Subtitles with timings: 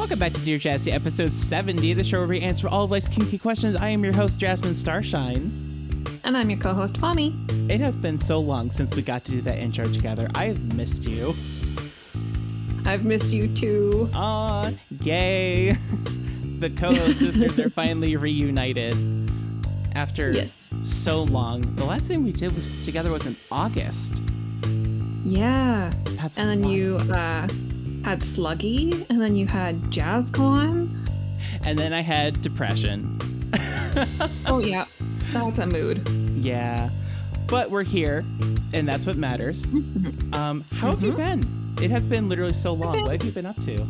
[0.00, 3.06] Welcome back to Dear Jazzy, episode 70, the show where we answer all of life's
[3.06, 3.76] kinky questions.
[3.76, 5.52] I am your host, Jasmine Starshine.
[6.24, 7.36] And I'm your co host, Bonnie.
[7.68, 10.26] It has been so long since we got to do that intro together.
[10.34, 11.34] I have missed you.
[12.86, 14.08] I've missed you too.
[14.14, 14.70] Aw,
[15.02, 15.72] yay.
[16.60, 18.96] the co host sisters are finally reunited
[19.94, 20.72] after Yes.
[20.82, 21.74] so long.
[21.76, 24.14] The last thing we did was together was in August.
[25.26, 25.92] Yeah.
[26.16, 27.46] That's And then you uh,
[28.04, 30.88] had Sluggy, and then you had JazzCon.
[31.64, 33.18] And then I had depression.
[34.46, 34.86] Oh, yeah.
[35.32, 36.08] That's a mood.
[36.08, 36.90] Yeah.
[37.46, 38.24] But we're here,
[38.72, 39.66] and that's what matters.
[39.66, 40.16] Mm-hmm.
[40.40, 41.44] Um, how have you been?
[41.82, 43.02] It has been literally so long.
[43.02, 43.84] What have you been up to?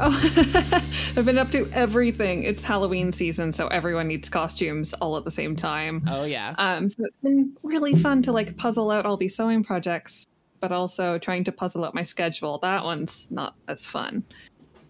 [0.00, 0.82] Oh,
[1.16, 2.44] I've been up to everything.
[2.44, 6.02] It's Halloween season, so everyone needs costumes all at the same time.
[6.08, 6.54] Oh, yeah.
[6.56, 10.28] Um, so it's been really fun to like puzzle out all these sewing projects,
[10.60, 12.58] but also trying to puzzle out my schedule.
[12.58, 14.24] That one's not as fun.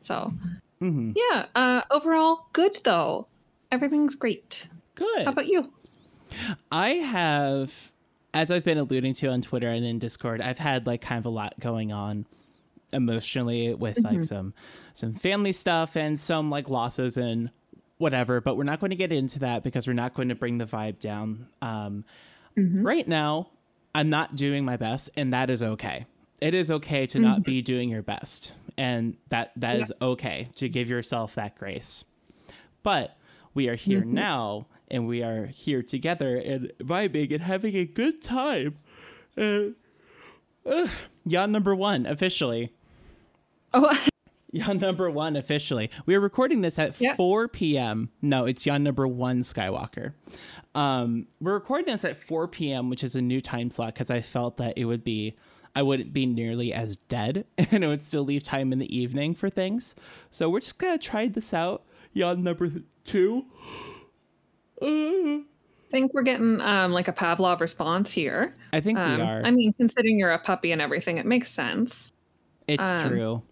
[0.00, 0.32] So
[0.80, 3.26] hmm yeah, uh, overall good though.
[3.72, 4.66] Everything's great.
[4.94, 5.24] Good.
[5.24, 5.72] How about you?
[6.70, 7.72] I have,
[8.34, 11.26] as I've been alluding to on Twitter and in Discord, I've had like kind of
[11.26, 12.26] a lot going on
[12.92, 14.52] emotionally with like some
[14.94, 17.50] some family stuff and some like losses and
[17.98, 18.40] whatever.
[18.40, 20.66] But we're not going to get into that because we're not going to bring the
[20.66, 21.46] vibe down.
[21.62, 22.04] Um,
[22.84, 23.48] Right now,
[23.94, 26.06] I'm not doing my best, and that is okay.
[26.40, 30.68] It is okay to not be doing your best, and that that is okay to
[30.68, 32.04] give yourself that grace.
[32.82, 33.16] But
[33.52, 38.22] we are here now, and we are here together and vibing and having a good
[38.22, 38.78] time.
[39.36, 39.60] Uh,
[40.64, 40.86] uh,
[41.26, 42.72] yawn number one officially.
[43.74, 43.98] Oh,
[44.52, 45.90] Yawn number one officially.
[46.06, 47.14] We are recording this at Yeah.
[47.14, 48.10] 4 p.m.
[48.20, 50.14] No, it's yawn number one Skywalker.
[50.74, 54.20] Um, we're recording this at 4 p.m., which is a new time slot because I
[54.20, 55.36] felt that it would be,
[55.74, 59.34] I wouldn't be nearly as dead and it would still leave time in the evening
[59.34, 59.94] for things.
[60.30, 61.84] So we're just gonna try this out.
[62.12, 62.70] Yawn number
[63.04, 63.44] two.
[64.80, 64.86] Uh,
[65.90, 68.54] I think we're getting um, like a Pavlov response here.
[68.72, 69.42] I think Um, we are.
[69.44, 72.12] I mean, considering you're a puppy and everything, it makes sense.
[72.68, 73.42] it's um, true.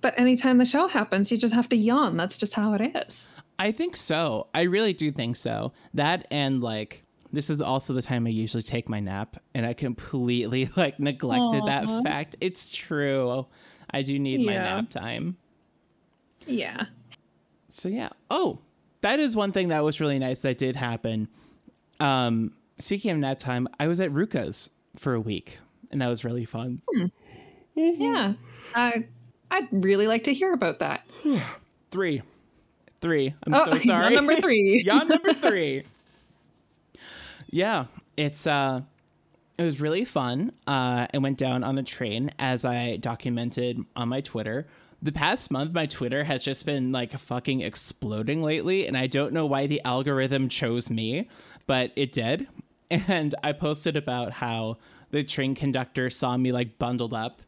[0.00, 2.16] But anytime the show happens, you just have to yawn.
[2.16, 3.28] That's just how it is.
[3.58, 4.48] I think so.
[4.54, 5.72] I really do think so.
[5.94, 9.74] That and like this is also the time I usually take my nap and I
[9.74, 12.36] completely like neglected that fact.
[12.40, 13.46] It's true.
[13.90, 15.36] I do need my nap time.
[16.46, 16.86] Yeah.
[17.66, 18.10] So yeah.
[18.30, 18.60] Oh,
[19.00, 21.28] that is one thing that was really nice that did happen.
[22.00, 25.58] Um speaking of nap time, I was at Ruka's for a week
[25.90, 26.80] and that was really fun.
[27.74, 28.34] Yeah.
[28.74, 28.90] Uh,
[29.50, 31.06] I'd really like to hear about that.
[31.90, 32.22] 3.
[33.00, 33.34] 3.
[33.46, 34.14] I'm Oh, so sorry.
[34.14, 34.82] number three.
[34.86, 35.82] yawn number 3.
[37.50, 37.86] Yeah,
[38.16, 38.82] it's uh
[39.58, 40.52] it was really fun.
[40.66, 44.66] Uh I went down on the train as I documented on my Twitter.
[45.00, 49.32] The past month my Twitter has just been like fucking exploding lately and I don't
[49.32, 51.28] know why the algorithm chose me,
[51.66, 52.48] but it did.
[52.90, 54.78] And I posted about how
[55.10, 57.42] the train conductor saw me like bundled up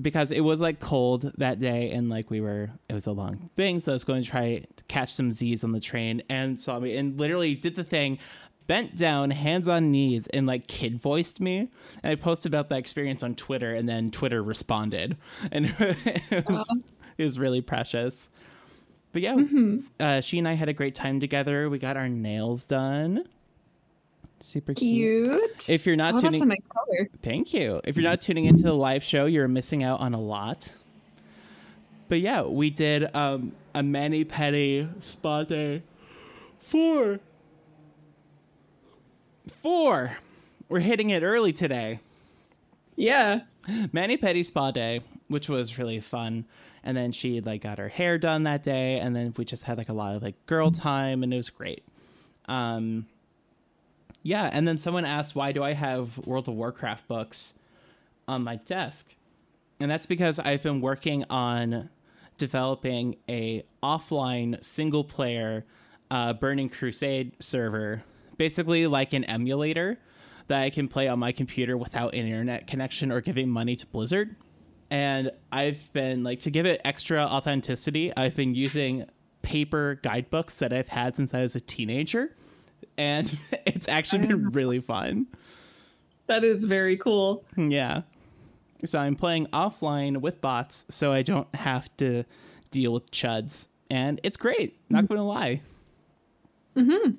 [0.00, 3.48] because it was like cold that day and like we were it was a long
[3.56, 6.60] thing so i was going to try to catch some z's on the train and
[6.60, 8.18] saw me and literally did the thing
[8.66, 11.70] bent down hands on knees and like kid voiced me.
[12.02, 15.16] And i posted about that experience on twitter and then twitter responded.
[15.52, 16.64] And it was,
[17.18, 18.28] it was really precious.
[19.12, 19.36] But yeah
[20.00, 21.68] uh, she and i had a great time together.
[21.70, 23.24] We got our nails done
[24.44, 25.26] super cute.
[25.26, 25.70] Cute.
[25.70, 27.08] If you're not oh, tuning- that's a nice color.
[27.22, 27.80] Thank you.
[27.84, 30.70] If you're not tuning into the live show, you're missing out on a lot.
[32.08, 35.82] But yeah, we did um, a mani petty spa day.
[36.60, 37.20] Four.
[39.52, 40.16] Four.
[40.68, 42.00] We're hitting it early today.
[42.96, 43.40] Yeah.
[43.92, 46.44] Mani Petty Spa Day, which was really fun.
[46.82, 49.78] And then she like got her hair done that day, and then we just had
[49.78, 51.82] like a lot of like girl time, and it was great.
[52.46, 53.06] Um,
[54.24, 57.54] yeah, and then someone asked, "Why do I have World of Warcraft books
[58.26, 59.14] on my desk?"
[59.78, 61.90] And that's because I've been working on
[62.38, 65.64] developing a offline single player
[66.10, 68.02] uh, Burning Crusade server,
[68.36, 69.98] basically like an emulator
[70.48, 73.86] that I can play on my computer without an internet connection or giving money to
[73.86, 74.36] Blizzard.
[74.90, 79.06] And I've been like to give it extra authenticity, I've been using
[79.42, 82.34] paper guidebooks that I've had since I was a teenager.
[82.98, 83.36] And
[83.66, 85.26] it's actually been really fun.
[86.26, 87.44] That is very cool.
[87.56, 88.02] Yeah.
[88.84, 92.24] So I'm playing offline with bots so I don't have to
[92.70, 93.68] deal with chuds.
[93.90, 94.76] And it's great.
[94.88, 95.60] Not going to lie.
[96.76, 97.12] Mm-hmm.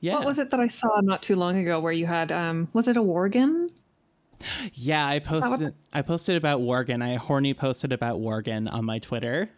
[0.00, 0.14] Yeah.
[0.14, 2.88] What was it that I saw not too long ago where you had um was
[2.88, 3.70] it a Worgen?
[4.72, 7.02] Yeah, I what- posted I posted about Worgen.
[7.02, 9.50] I horny posted about Worgen on my Twitter.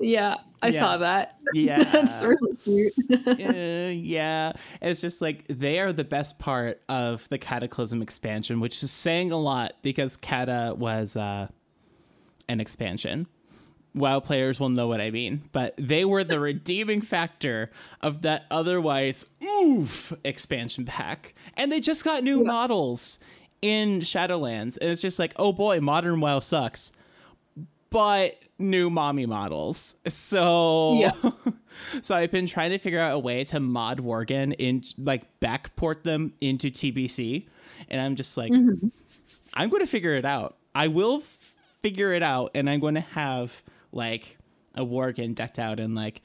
[0.00, 0.78] Yeah, I Yeah.
[0.80, 1.36] saw that.
[1.54, 1.82] Yeah.
[1.92, 2.92] That's really cute.
[3.26, 4.52] uh, yeah.
[4.82, 9.30] It's just like they are the best part of the Cataclysm expansion, which is saying
[9.32, 11.48] a lot because Cata was uh,
[12.48, 13.26] an expansion.
[13.94, 17.70] WoW players will know what I mean, but they were the redeeming factor
[18.00, 21.32] of that otherwise oof expansion pack.
[21.56, 23.20] And they just got new models
[23.62, 24.76] in Shadowlands.
[24.78, 26.90] And it's just like, oh boy, modern WoW sucks.
[27.94, 29.94] But new mommy models.
[30.08, 31.30] So Yeah.
[32.02, 36.02] so I've been trying to figure out a way to mod Worgen in like backport
[36.02, 37.46] them into TBC,
[37.88, 38.88] and I'm just like, mm-hmm.
[39.54, 40.56] I'm going to figure it out.
[40.74, 41.52] I will f-
[41.82, 43.62] figure it out, and I'm going to have
[43.92, 44.38] like
[44.74, 46.20] a Worgen decked out in like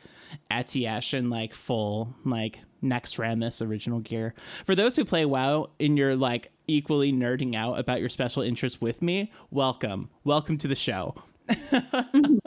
[0.50, 4.34] Atiesh and like full like next Ramus original gear.
[4.66, 8.82] For those who play WoW and you're like equally nerding out about your special interests
[8.82, 11.14] with me, welcome, welcome to the show.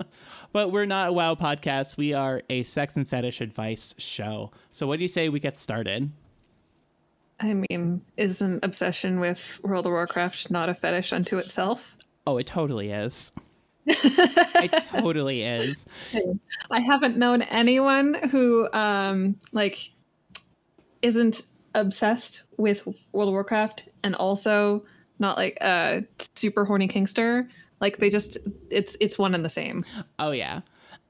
[0.53, 1.97] But we're not a WoW podcast.
[1.97, 4.51] We are a sex and fetish advice show.
[4.71, 6.11] So, what do you say we get started?
[7.41, 11.97] I mean, isn't obsession with World of Warcraft not a fetish unto itself?
[12.27, 13.33] Oh, it totally is.
[13.87, 15.87] it totally is.
[16.71, 19.91] I haven't known anyone who um like
[21.01, 21.43] isn't
[21.75, 24.85] obsessed with World of Warcraft and also
[25.19, 26.05] not like a
[26.35, 27.49] super horny kinkster.
[27.83, 28.39] Like they just
[28.71, 29.85] it's it's one and the same.
[30.19, 30.61] Oh, yeah.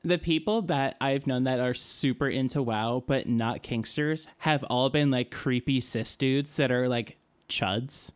[0.03, 4.91] The people that I've known that are super into WoW but not Kinksters have all
[4.91, 8.13] been like creepy cis dudes that are like chuds.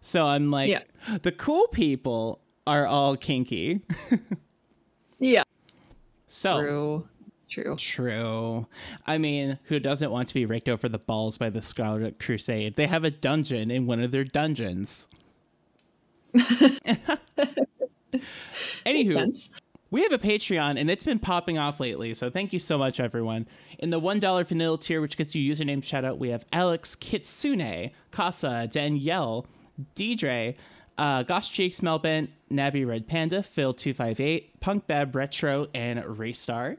[0.00, 0.82] So I'm like, Yeah.
[1.22, 3.82] the cool people are all kinky.
[5.18, 5.44] Yeah.
[6.28, 7.08] So True.
[7.48, 7.76] True.
[7.76, 8.66] True.
[9.06, 12.76] I mean, who doesn't want to be raked over the balls by the Scarlet Crusade?
[12.76, 15.08] They have a dungeon in one of their dungeons.
[18.84, 19.48] Anywho,
[19.90, 23.00] we have a Patreon and it's been popping off lately, so thank you so much,
[23.00, 23.46] everyone.
[23.78, 27.90] In the $1 vanilla tier, which gets you username shout out, we have Alex Kitsune,
[28.10, 29.46] Casa, Danielle,
[29.94, 30.56] Deidre,
[30.98, 36.76] uh, Gosh Cheeks, Melbent, Nabby Red Panda, Phil258, Punk Bab Retro, and Raystar.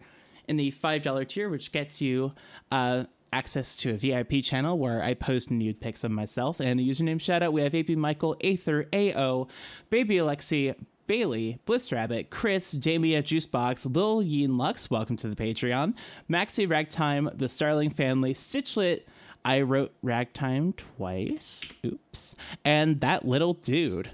[0.47, 2.31] In the $5 tier, which gets you
[2.71, 3.03] uh,
[3.33, 7.19] access to a VIP channel where I post nude pics of myself and a username
[7.19, 9.47] shout out, we have AP Michael, Aether, AO,
[9.89, 10.73] Baby Alexi,
[11.07, 15.94] Bailey, Bliss Rabbit, Chris, Jamia, Juicebox, Lil Yin Lux, welcome to the Patreon,
[16.30, 19.07] Maxi Ragtime, the Starling Family, Stitchlet,
[19.45, 24.12] I wrote Ragtime twice, oops, and that little dude.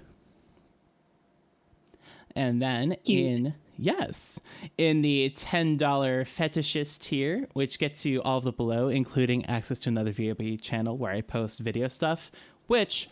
[2.36, 3.40] And then Cute.
[3.40, 4.40] in yes,
[4.78, 9.80] in the ten dollar fetishist tier, which gets you all of the below, including access
[9.80, 12.32] to another VIP channel where I post video stuff,
[12.68, 13.10] which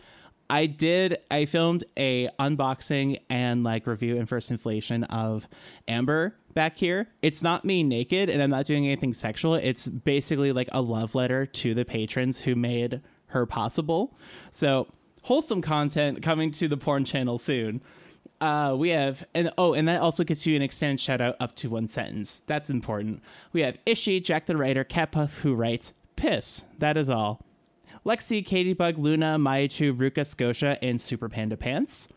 [0.51, 1.17] I did.
[1.31, 5.47] I filmed a unboxing and like review and first inflation of
[5.87, 7.07] Amber back here.
[7.21, 9.55] It's not me naked, and I'm not doing anything sexual.
[9.55, 14.13] It's basically like a love letter to the patrons who made her possible.
[14.51, 14.87] So
[15.21, 17.81] wholesome content coming to the porn channel soon.
[18.41, 21.55] Uh, we have and oh, and that also gets you an extended shout out up
[21.55, 22.41] to one sentence.
[22.47, 23.23] That's important.
[23.53, 26.65] We have Ishi, Jack the writer, Catpuff, who writes piss.
[26.79, 27.39] That is all.
[28.05, 32.07] Lexi, Katybug, Luna, Maichu, Ruka, Scotia, and Super Panda Pants.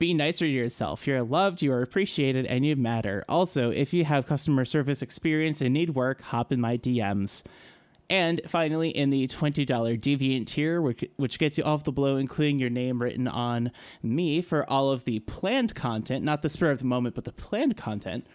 [0.00, 1.06] Be nicer to yourself.
[1.06, 3.22] You're loved, you are appreciated, and you matter.
[3.28, 7.42] Also, if you have customer service experience and need work, hop in my DMs.
[8.08, 12.58] And finally, in the $20 Deviant tier, which, which gets you off the blow, including
[12.58, 16.78] your name written on me for all of the planned content, not the spur of
[16.78, 18.26] the moment, but the planned content,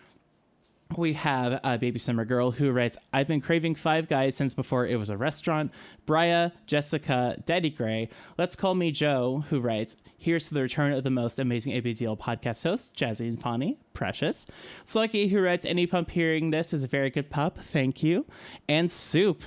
[0.98, 4.86] we have a baby summer girl who writes, I've been craving Five Guys since before
[4.86, 5.72] it was a restaurant.
[6.06, 11.04] Bria, Jessica, Daddy Gray, Let's Call Me Joe, who writes, Here's to the return of
[11.04, 14.46] the most amazing ABDL podcast host, Jazzy and Fawny, Precious.
[14.86, 18.25] Sluggy, who writes, Any pump hearing this is a very good pup, thank you.
[18.70, 19.44] And Soup,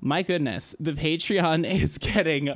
[0.00, 2.54] my goodness, the Patreon is getting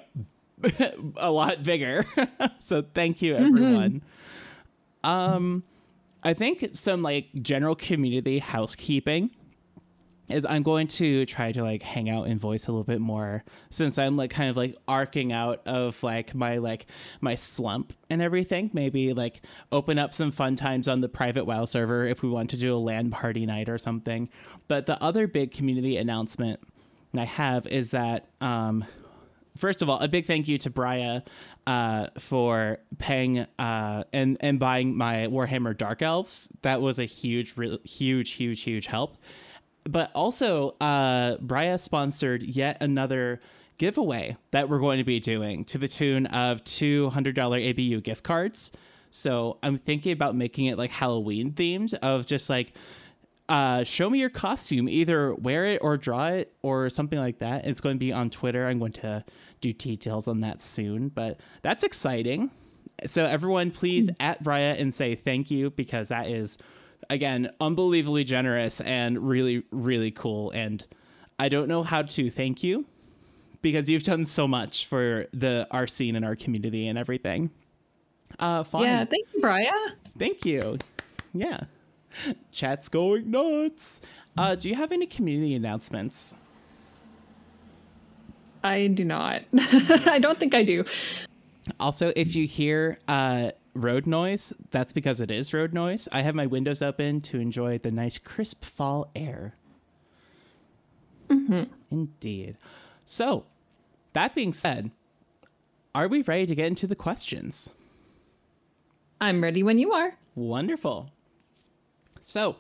[1.17, 2.07] a lot bigger.
[2.59, 4.03] so thank you everyone.
[5.03, 5.65] Um
[6.23, 9.31] I think some like general community housekeeping
[10.29, 13.45] is I'm going to try to like hang out and voice a little bit more
[13.71, 16.87] since I'm like kind of like arcing out of like my like
[17.21, 18.71] my slump and everything.
[18.73, 22.51] Maybe like open up some fun times on the private WoW server if we want
[22.51, 24.29] to do a LAN party night or something.
[24.69, 26.61] But the other big community announcement
[27.17, 28.85] I have is that um
[29.57, 31.23] first of all, a big thank you to Brya
[31.67, 36.49] uh, for paying uh, and and buying my Warhammer Dark Elves.
[36.63, 39.17] That was a huge, re- huge, huge, huge help.
[39.85, 43.41] But also, uh, Brya sponsored yet another
[43.79, 48.01] giveaway that we're going to be doing to the tune of two hundred dollar ABU
[48.01, 48.73] gift cards.
[49.11, 52.73] So I'm thinking about making it like Halloween themed, of just like
[53.53, 54.89] uh, show me your costume.
[54.89, 57.67] Either wear it or draw it or something like that.
[57.67, 58.67] It's going to be on Twitter.
[58.67, 59.23] I'm going to
[59.61, 62.51] do details on that soon, but that's exciting.
[63.05, 66.57] So everyone, please at Brya and say thank you because that is,
[67.11, 70.51] again, unbelievably generous and really, really cool.
[70.53, 70.83] And
[71.39, 72.87] I don't know how to thank you
[73.61, 77.51] because you've done so much for the our scene and our community and everything.
[78.39, 78.85] Uh, fine.
[78.85, 79.73] Yeah, thank you, Brya.
[80.19, 80.79] Thank you.
[81.35, 81.65] Yeah.
[82.53, 84.01] Chat's going nuts.
[84.37, 86.35] Uh, do you have any community announcements?
[88.65, 89.43] I do not.
[89.59, 90.85] I don't think I do.
[91.81, 96.09] Also, if you hear uh, road noise, that's because it is road noise.
[96.13, 99.55] I have my windows open to enjoy the nice crisp fall air.
[101.29, 101.65] Mm-hmm.
[101.91, 102.57] Indeed.
[103.05, 103.45] So,
[104.13, 104.91] that being said,
[105.95, 107.71] are we ready to get into the questions?
[109.21, 110.17] I'm ready when you are.
[110.35, 111.11] Wonderful.
[112.23, 112.57] So,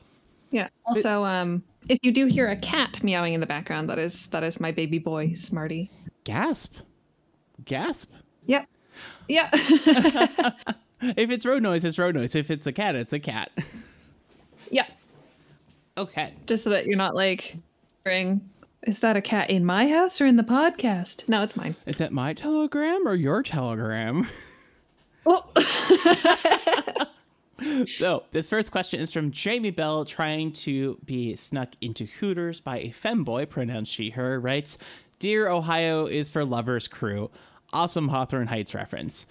[0.50, 0.68] Yeah.
[0.84, 4.42] Also, um, if you do hear a cat meowing in the background, that is that
[4.44, 5.90] is my baby boy, Smarty.
[6.24, 6.74] gasp.
[7.64, 8.12] Gasp.
[8.46, 8.66] Yep.
[9.28, 9.50] Yeah.
[11.04, 12.36] If it's road noise, it's road noise.
[12.36, 13.50] If it's a cat, it's a cat.
[14.70, 14.86] yeah.
[15.96, 16.32] Okay.
[16.46, 17.56] Just so that you're not like
[18.04, 18.40] hearing,
[18.84, 21.28] is that a cat in my house or in the podcast?
[21.28, 21.74] No, it's mine.
[21.86, 24.28] Is it my telegram or your telegram?
[25.26, 25.44] Oh,
[27.86, 32.78] So, this first question is from Jamie Bell, trying to be snuck into Hooters by
[32.78, 34.78] a femboy, pronounced she, her, writes
[35.18, 37.30] Dear Ohio is for Lovers Crew.
[37.72, 39.26] Awesome Hawthorne Heights reference.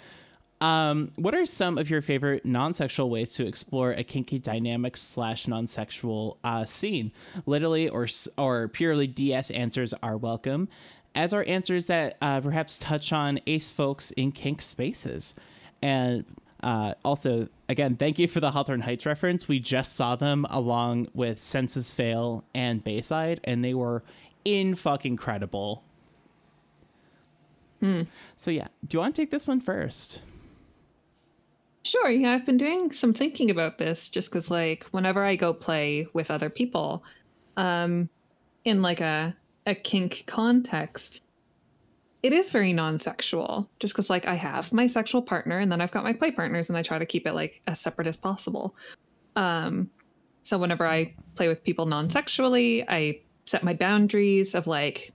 [0.62, 5.48] Um, what are some of your favorite non-sexual ways to explore a kinky dynamic slash
[5.48, 7.12] non-sexual uh, scene?
[7.46, 8.08] Literally or
[8.38, 10.70] or purely DS answers are welcome,
[11.16, 15.34] as are answers that uh, perhaps touch on ace folks in kink spaces.
[15.82, 16.26] And
[16.64, 19.48] uh, also, again, thank you for the Hawthorne Heights reference.
[19.48, 24.04] We just saw them along with Senses Fail and Bayside, and they were
[24.46, 25.84] in fucking credible.
[28.38, 30.22] So yeah, do you want to take this one first?
[31.84, 32.10] sure.
[32.10, 36.08] Yeah, I've been doing some thinking about this just because, like, whenever I go play
[36.14, 37.04] with other people,
[37.58, 38.10] um,
[38.64, 41.24] in like a a kink context,
[42.24, 43.70] it is very non-sexual.
[43.80, 46.70] Just because, like, I have my sexual partner and then I've got my play partners,
[46.70, 48.76] and I try to keep it like as separate as possible.
[49.36, 49.90] Um,
[50.44, 55.12] so whenever I play with people non-sexually, I set my boundaries of like,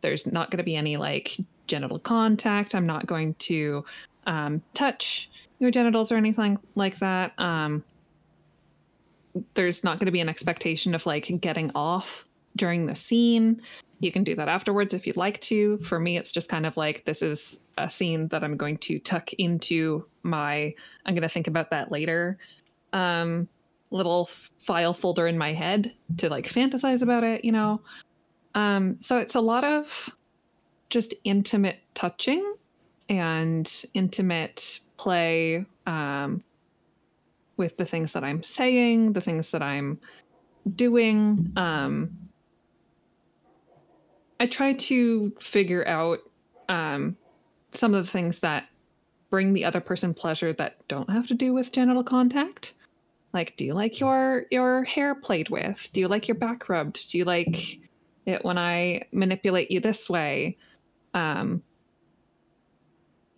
[0.00, 1.36] there's not going to be any like
[1.66, 2.74] genital contact.
[2.74, 3.84] I'm not going to
[4.26, 7.32] um, touch your genitals or anything like that.
[7.38, 7.82] Um,
[9.54, 12.24] there's not going to be an expectation of like getting off
[12.56, 13.60] during the scene.
[14.00, 15.78] You can do that afterwards if you'd like to.
[15.78, 18.98] For me, it's just kind of like this is a scene that I'm going to
[18.98, 20.74] tuck into my,
[21.04, 22.38] I'm going to think about that later
[22.92, 23.48] um,
[23.90, 24.26] little
[24.58, 27.80] file folder in my head to like fantasize about it, you know?
[28.54, 30.10] Um, so it's a lot of
[30.90, 32.54] just intimate touching
[33.08, 36.42] and intimate play um,
[37.56, 39.98] with the things that I'm saying, the things that I'm
[40.74, 41.52] doing.
[41.56, 42.27] Um,
[44.40, 46.20] I try to figure out
[46.68, 47.16] um,
[47.72, 48.68] some of the things that
[49.30, 52.74] bring the other person pleasure that don't have to do with genital contact.
[53.32, 55.88] Like, do you like your your hair played with?
[55.92, 57.10] Do you like your back rubbed?
[57.10, 57.78] Do you like
[58.24, 60.56] it when I manipulate you this way?
[61.14, 61.62] Um,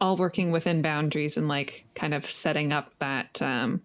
[0.00, 3.82] all working within boundaries and like kind of setting up that um,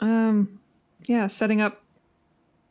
[0.00, 0.60] um
[1.08, 1.82] yeah setting up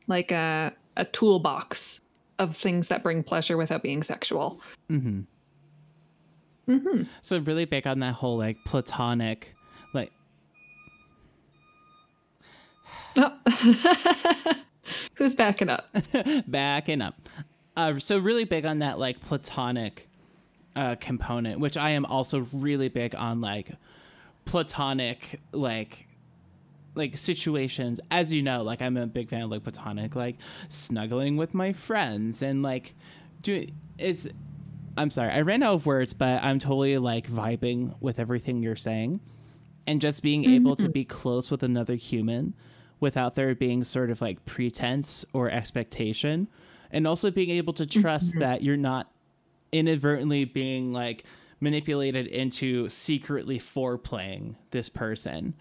[0.07, 2.01] like a a toolbox
[2.39, 5.21] of things that bring pleasure without being sexual Mm-hmm.
[6.71, 7.03] mm-hmm.
[7.21, 9.55] So really big on that whole like platonic,
[9.93, 10.11] like
[13.17, 13.37] oh.
[15.15, 15.85] who's backing up
[16.47, 17.29] backing up.
[17.77, 20.07] Uh, so really big on that like platonic
[20.75, 23.71] uh, component, which I am also really big on, like
[24.45, 26.04] platonic, like
[26.95, 27.99] like situations.
[28.11, 30.37] As you know, like I'm a big fan of like platonic, like
[30.69, 32.95] snuggling with my friends and like
[33.41, 34.29] doing is.
[34.97, 38.77] I'm sorry, I ran out of words, but I'm totally like vibing with everything you're
[38.77, 39.19] saying,
[39.85, 40.91] and just being able to mm-hmm.
[40.93, 42.53] be close with another human
[43.01, 46.47] without there being sort of like pretense or expectation
[46.91, 48.39] and also being able to trust mm-hmm.
[48.39, 49.11] that you're not
[49.71, 51.23] inadvertently being like
[51.59, 55.53] manipulated into secretly foreplaying this person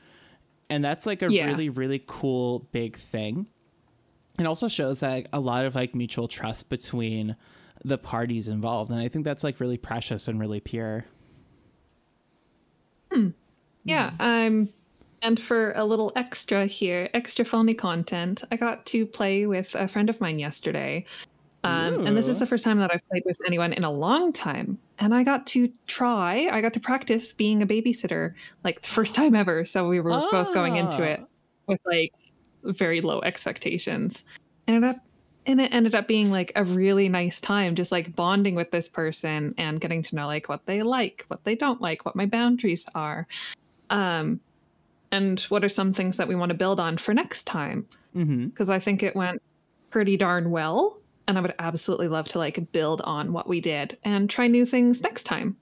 [0.71, 1.47] and that's like a Yeah.
[1.47, 3.47] really really cool big thing
[4.39, 7.37] it also shows like a lot of like mutual trust between
[7.85, 11.05] the parties involved and i think that's like really precious and really pure
[13.85, 14.13] Yeah.
[14.19, 14.71] Um,
[15.23, 19.87] and for a little extra here, extra phony content, I got to play with a
[19.87, 21.05] friend of mine yesterday.
[21.65, 24.33] Um, and this is the first time that I've played with anyone in a long
[24.33, 24.79] time.
[24.99, 29.15] And I got to try, I got to practice being a babysitter, like the first
[29.15, 29.65] time ever.
[29.65, 31.27] So we were both going into it Ah.
[31.67, 32.13] with like
[32.65, 34.25] very low expectations.
[34.69, 34.99] Ended up
[35.47, 38.89] and it ended up being like a really nice time just like bonding with this
[38.89, 42.25] person and getting to know like what they like what they don't like what my
[42.25, 43.27] boundaries are
[43.91, 44.41] um
[45.13, 48.47] and what are some things that we want to build on for next time mm-hmm.
[48.47, 49.43] because i think it went
[49.91, 53.97] pretty darn well and i would absolutely love to like build on what we did
[54.05, 55.57] and try new things next time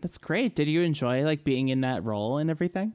[0.00, 2.92] that's great did you enjoy like being in that role and everything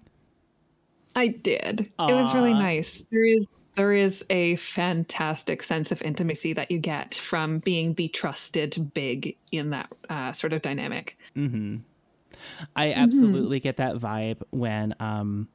[1.18, 1.92] I did.
[2.00, 3.04] It was really nice.
[3.10, 8.08] There is there is a fantastic sense of intimacy that you get from being the
[8.10, 11.18] trusted big in that uh, sort of dynamic.
[11.36, 11.78] Mm-hmm.
[12.76, 15.48] I absolutely get that vibe when um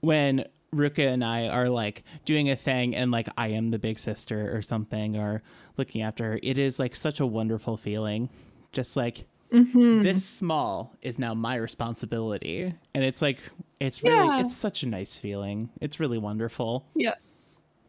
[0.00, 3.98] when Ruka and I are like doing a thing and like I am the big
[3.98, 5.42] sister or something or
[5.76, 6.40] looking after her.
[6.42, 8.28] It is like such a wonderful feeling.
[8.72, 10.02] Just like Mhm.
[10.02, 12.72] this small is now my responsibility.
[12.94, 13.38] And it's like
[13.80, 14.40] it's really Yeah.
[14.40, 15.68] it's such a nice feeling.
[15.80, 16.86] It's really wonderful.
[16.94, 17.14] Yeah.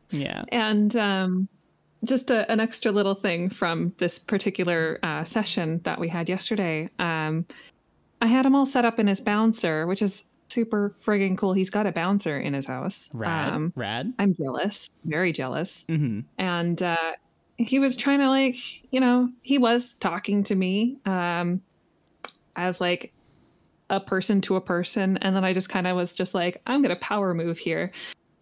[0.10, 0.44] Yeah.
[0.52, 1.48] And um,
[2.04, 6.90] just a, an extra little thing from this particular uh, session that we had yesterday.
[7.00, 7.46] Um,
[8.22, 11.54] I had him all set up in his bouncer, which is super friggin' cool.
[11.54, 13.10] He's got a bouncer in his house.
[13.14, 13.54] Rad.
[13.54, 14.14] Um, Rad.
[14.20, 15.86] I'm jealous, very jealous.
[15.90, 16.22] Mm-hmm.
[16.38, 17.14] and uh,
[17.58, 18.56] he was trying to like
[18.92, 21.62] you know he was talking to me um
[22.56, 23.14] as like
[23.90, 26.82] a person to a person and then i just kind of was just like i'm
[26.82, 27.92] gonna power move here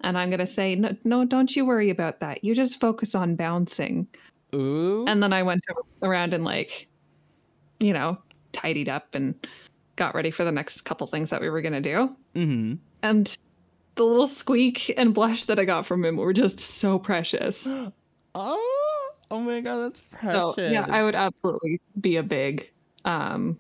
[0.02, 3.36] and i'm gonna say no no don't you worry about that you just focus on
[3.36, 4.08] bouncing
[4.56, 5.06] Ooh.
[5.08, 5.66] and then i went
[6.02, 6.88] around and like
[7.80, 8.18] you know
[8.54, 9.36] tidied up and
[10.02, 12.74] got ready for the next couple things that we were gonna do mm-hmm.
[13.04, 13.38] and
[13.96, 17.68] the little squeak and blush that i got from him were just so precious
[18.36, 20.56] Oh, oh my god, that's precious.
[20.56, 22.72] So yeah, I would absolutely be a big
[23.06, 23.58] um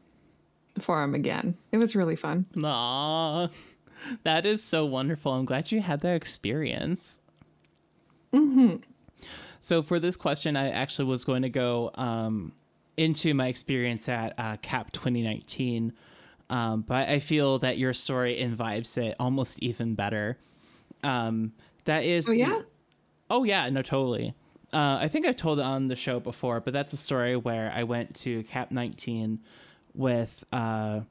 [0.79, 1.57] for him again.
[1.71, 2.45] It was really fun.
[2.63, 3.49] Aw,
[4.23, 5.33] that is so wonderful.
[5.33, 7.19] I'm glad you had that experience.
[8.33, 8.77] hmm
[9.59, 12.53] So for this question, I actually was going to go um,
[12.97, 15.93] into my experience at uh, CAP 2019,
[16.51, 20.37] um, but I feel that your story invibes it almost even better.
[21.03, 21.53] Um,
[21.85, 22.61] that is, Oh yeah.
[23.29, 24.35] Oh yeah, no, totally.
[24.73, 27.71] Uh, I think I've told it on the show before, but that's a story where
[27.75, 29.39] I went to Cap 19
[29.93, 31.01] with uh,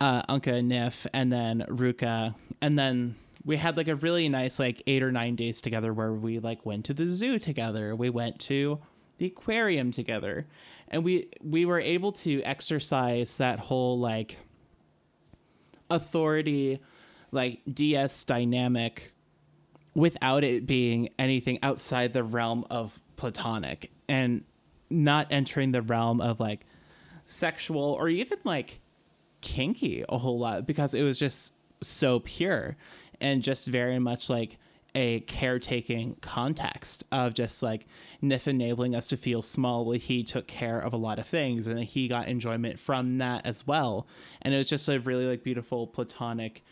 [0.00, 4.58] uh, Anka and Nif, and then Ruka, and then we had like a really nice
[4.58, 7.94] like eight or nine days together where we like went to the zoo together.
[7.96, 8.78] We went to
[9.20, 10.46] the aquarium together,
[10.88, 14.38] and we we were able to exercise that whole like
[15.90, 16.80] authority,
[17.30, 19.12] like DS dynamic
[19.94, 24.42] without it being anything outside the realm of platonic and
[24.88, 26.64] not entering the realm of like
[27.26, 28.80] sexual or even like
[29.42, 31.52] kinky a whole lot because it was just
[31.82, 32.74] so pure
[33.20, 34.56] and just very much like
[34.94, 37.86] a caretaking context of just like
[38.22, 41.66] Nif enabling us to feel small while he took care of a lot of things
[41.66, 44.06] and he got enjoyment from that as well.
[44.42, 46.62] And it was just a really like beautiful platonic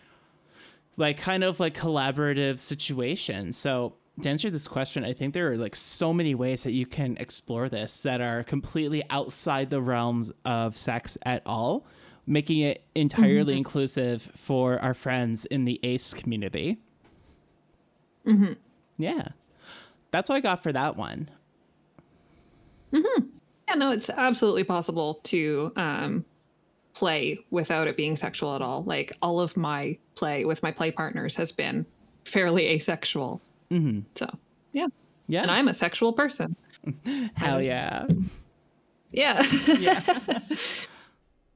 [0.98, 3.52] like kind of like collaborative situation.
[3.52, 6.87] So to answer this question, I think there are like so many ways that you
[6.87, 11.87] can explore this that are completely outside the realms of sex at all,
[12.26, 13.59] making it entirely mm-hmm.
[13.59, 16.78] inclusive for our friends in the ACE community.
[18.24, 18.52] Hmm
[18.96, 19.28] Yeah.
[20.11, 21.28] That's what I got for that one.
[22.92, 26.24] Yeah, no, it's absolutely possible to um
[26.94, 28.83] play without it being sexual at all.
[28.85, 31.85] Like all of my play with my play partners has been
[32.24, 33.40] fairly asexual.
[33.70, 34.00] Mm-hmm.
[34.14, 34.28] So
[34.72, 34.87] yeah.
[35.26, 35.42] Yeah.
[35.42, 36.57] And I'm a sexual person.
[37.35, 38.07] Hell was- yeah.
[39.11, 39.42] Yeah.
[39.78, 40.02] Yeah.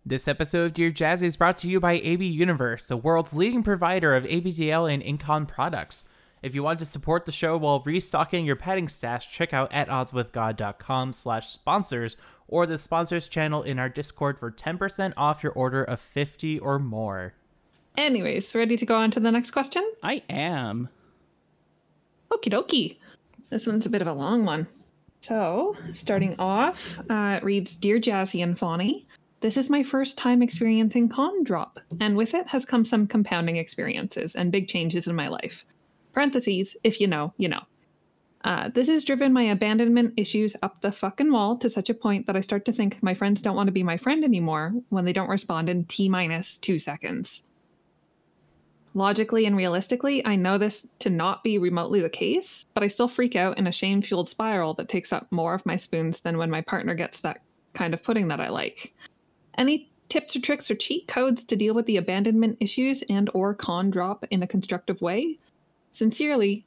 [0.04, 3.62] This episode of Dear Jazzy is brought to you by AB Universe, the world's leading
[3.62, 6.04] provider of ABDL and Incon products.
[6.42, 9.88] If you want to support the show while restocking your padding stash, check out at
[9.88, 12.16] oddswithgod.com slash sponsors
[12.48, 16.80] or the sponsors channel in our Discord for 10% off your order of 50 or
[16.80, 17.34] more.
[17.96, 19.88] Anyways, ready to go on to the next question?
[20.02, 20.88] I am.
[22.32, 22.98] Okie dokie.
[23.50, 24.66] This one's a bit of a long one.
[25.20, 29.06] So, starting off, uh, it reads Dear Jazzy and Fawny,
[29.42, 33.56] this is my first time experiencing con drop, and with it has come some compounding
[33.56, 35.64] experiences and big changes in my life.
[36.12, 37.62] Parentheses, if you know, you know.
[38.44, 42.26] Uh, this has driven my abandonment issues up the fucking wall to such a point
[42.26, 45.04] that I start to think my friends don't want to be my friend anymore when
[45.04, 47.44] they don't respond in T minus two seconds.
[48.94, 53.08] Logically and realistically, I know this to not be remotely the case, but I still
[53.08, 56.36] freak out in a shame fueled spiral that takes up more of my spoons than
[56.36, 57.40] when my partner gets that
[57.72, 58.92] kind of pudding that I like.
[59.56, 63.54] Any tips or tricks or cheat codes to deal with the abandonment issues and or
[63.54, 65.38] con drop in a constructive way?
[65.92, 66.64] Sincerely,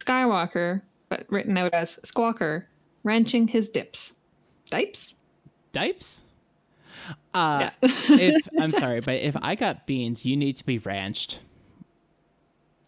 [0.00, 2.64] Skywalker, but written out as Squawker,
[3.02, 4.12] wrenching his dips.
[4.70, 5.14] Dipes?
[5.72, 6.22] Dipes?
[7.34, 7.90] Uh, Yeah.
[8.10, 11.40] if I'm sorry, but if I got beans, you need to be ranched.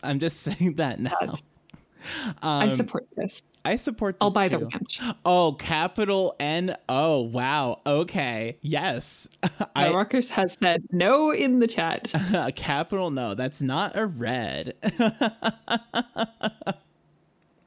[0.02, 1.12] I'm just saying that now.
[1.22, 3.42] Um, I support this.
[3.66, 4.16] I support.
[4.20, 5.00] Oh, this I'll buy the ranch.
[5.24, 7.20] Oh, capital N O.
[7.22, 7.81] Wow.
[7.85, 8.59] Okay.
[8.62, 9.29] Yes.
[9.74, 12.12] I Skywalker has said no in the chat.
[12.33, 13.35] A capital no.
[13.35, 14.74] That's not a red.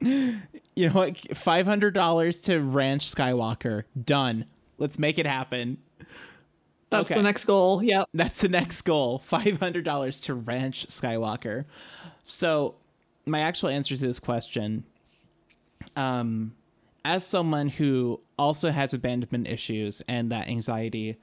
[0.00, 0.40] you
[0.76, 1.36] know what?
[1.36, 3.84] Five hundred dollars to Ranch Skywalker.
[4.02, 4.46] Done.
[4.78, 5.76] Let's make it happen.
[6.88, 7.20] That's Okay.
[7.20, 7.82] the next goal.
[7.82, 8.08] Yep.
[8.14, 9.18] That's the next goal.
[9.18, 11.66] Five hundred dollars to Ranch Skywalker.
[12.22, 12.76] So,
[13.26, 14.84] my actual answer to this question,
[16.00, 16.54] um,
[17.04, 21.16] as someone who also has abandonment issues and that anxiety,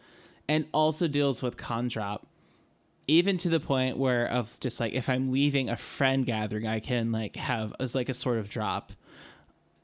[0.47, 2.27] and also deals with con drop,
[3.07, 6.79] even to the point where of just like if I'm leaving a friend gathering, I
[6.79, 8.91] can like have as like a sort of drop.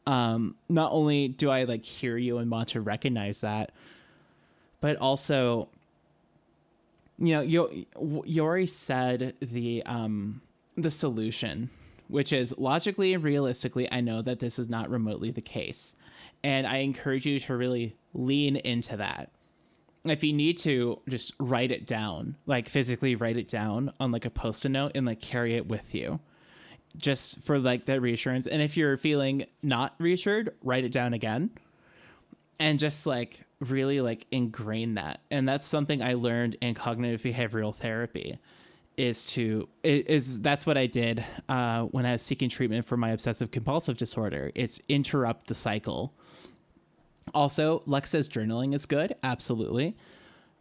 [0.06, 3.72] Um, not only do I like hear you and want to recognize that,
[4.80, 5.70] but also
[7.18, 7.42] you know
[8.44, 10.42] already said the um
[10.76, 11.70] the solution
[12.14, 15.96] which is logically and realistically i know that this is not remotely the case.
[16.44, 19.32] And i encourage you to really lean into that.
[20.06, 24.26] If you need to just write it down like physically write it down on like
[24.26, 26.20] a post-it note and like carry it with you.
[26.96, 28.46] Just for like that reassurance.
[28.46, 31.50] And if you're feeling not reassured write it down again.
[32.60, 35.22] And just like really like ingrain that.
[35.32, 38.38] And that's something i learned in cognitive behavioral therapy
[38.98, 43.10] is to is that's what i did uh, when i was seeking treatment for my
[43.12, 44.52] obsessive compulsive disorder.
[44.56, 46.14] It's interrupt the cycle.
[47.34, 49.96] Also lex says journaling is good absolutely.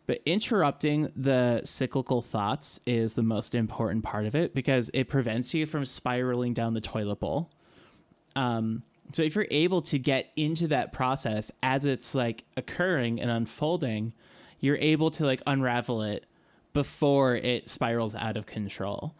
[0.07, 5.55] But interrupting the cyclical thoughts is the most important part of it because it prevents
[5.55, 7.51] you from spiraling down the toilet bowl.
[8.35, 13.31] Um, so if you're able to get into that process as it's like occurring and
[13.31, 14.13] unfolding,
[14.59, 16.25] you're able to like unravel it
[16.73, 19.15] before it spirals out of control.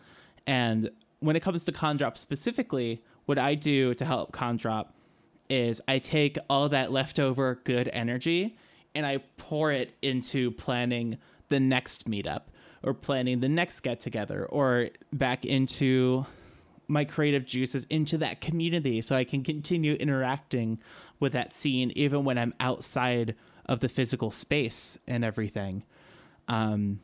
[0.47, 4.95] And when it comes to con drop specifically, what I do to help con drop
[5.49, 8.57] is I take all that leftover good energy
[8.95, 12.43] and I pour it into planning the next meetup
[12.83, 16.27] or planning the next get together or back into
[16.89, 20.79] my creative juices into that community so I can continue interacting
[21.21, 23.35] with that scene even when I'm outside
[23.67, 25.85] of the physical space and everything.
[26.49, 27.01] Um,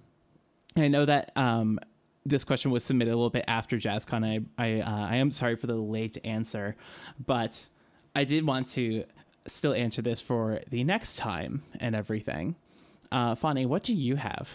[0.79, 1.79] I know that um,
[2.27, 4.25] this question was submitted a little bit after JazzCon.
[4.25, 6.77] I I, uh, I am sorry for the late answer,
[7.27, 7.64] but
[8.14, 9.05] I did want to
[9.47, 12.57] still answer this for the next time and everything.
[13.11, 14.51] Uh, Fani, what do you have?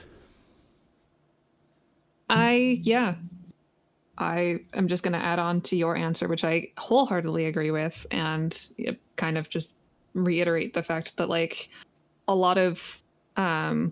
[2.30, 3.16] I yeah.
[4.20, 8.06] I am just going to add on to your answer, which I wholeheartedly agree with,
[8.12, 8.70] and
[9.16, 9.76] kind of just
[10.14, 11.70] reiterate the fact that like
[12.28, 13.02] a lot of
[13.38, 13.92] um,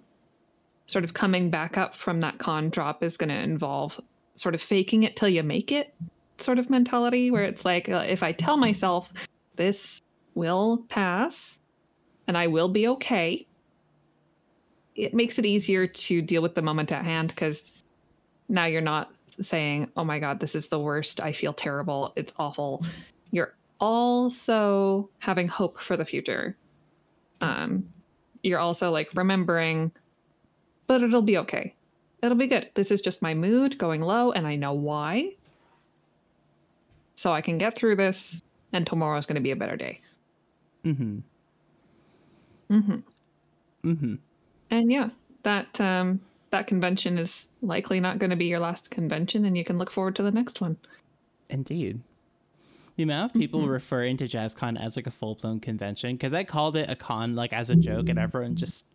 [0.91, 3.99] sort of coming back up from that con drop is going to involve
[4.36, 5.93] sort of faking it till you make it
[6.38, 9.10] sort of mentality, where it's like uh, if I tell myself
[9.56, 10.01] this
[10.36, 11.60] will pass
[12.27, 13.47] and I will be okay,
[14.95, 17.84] it makes it easier to deal with the moment at hand because
[18.49, 21.21] now you're not saying, oh my God, this is the worst.
[21.21, 22.12] I feel terrible.
[22.17, 22.84] It's awful.
[23.32, 26.58] You're also having hope for the future.
[27.39, 27.88] Um,
[28.43, 29.91] you're also like remembering,
[30.91, 31.73] but it'll be okay.
[32.21, 32.69] It'll be good.
[32.73, 35.32] This is just my mood going low, and I know why.
[37.15, 40.01] So I can get through this, and tomorrow's going to be a better day.
[40.84, 41.19] Mm-hmm.
[42.71, 43.89] Mm-hmm.
[43.89, 44.15] Mm hmm.
[44.69, 45.12] And yeah,
[45.43, 49.63] that um, that convention is likely not going to be your last convention, and you
[49.63, 50.75] can look forward to the next one.
[51.49, 52.01] Indeed.
[52.97, 56.43] The amount of people referring to JazzCon as like a full blown convention, because I
[56.43, 58.86] called it a con like as a joke, and everyone just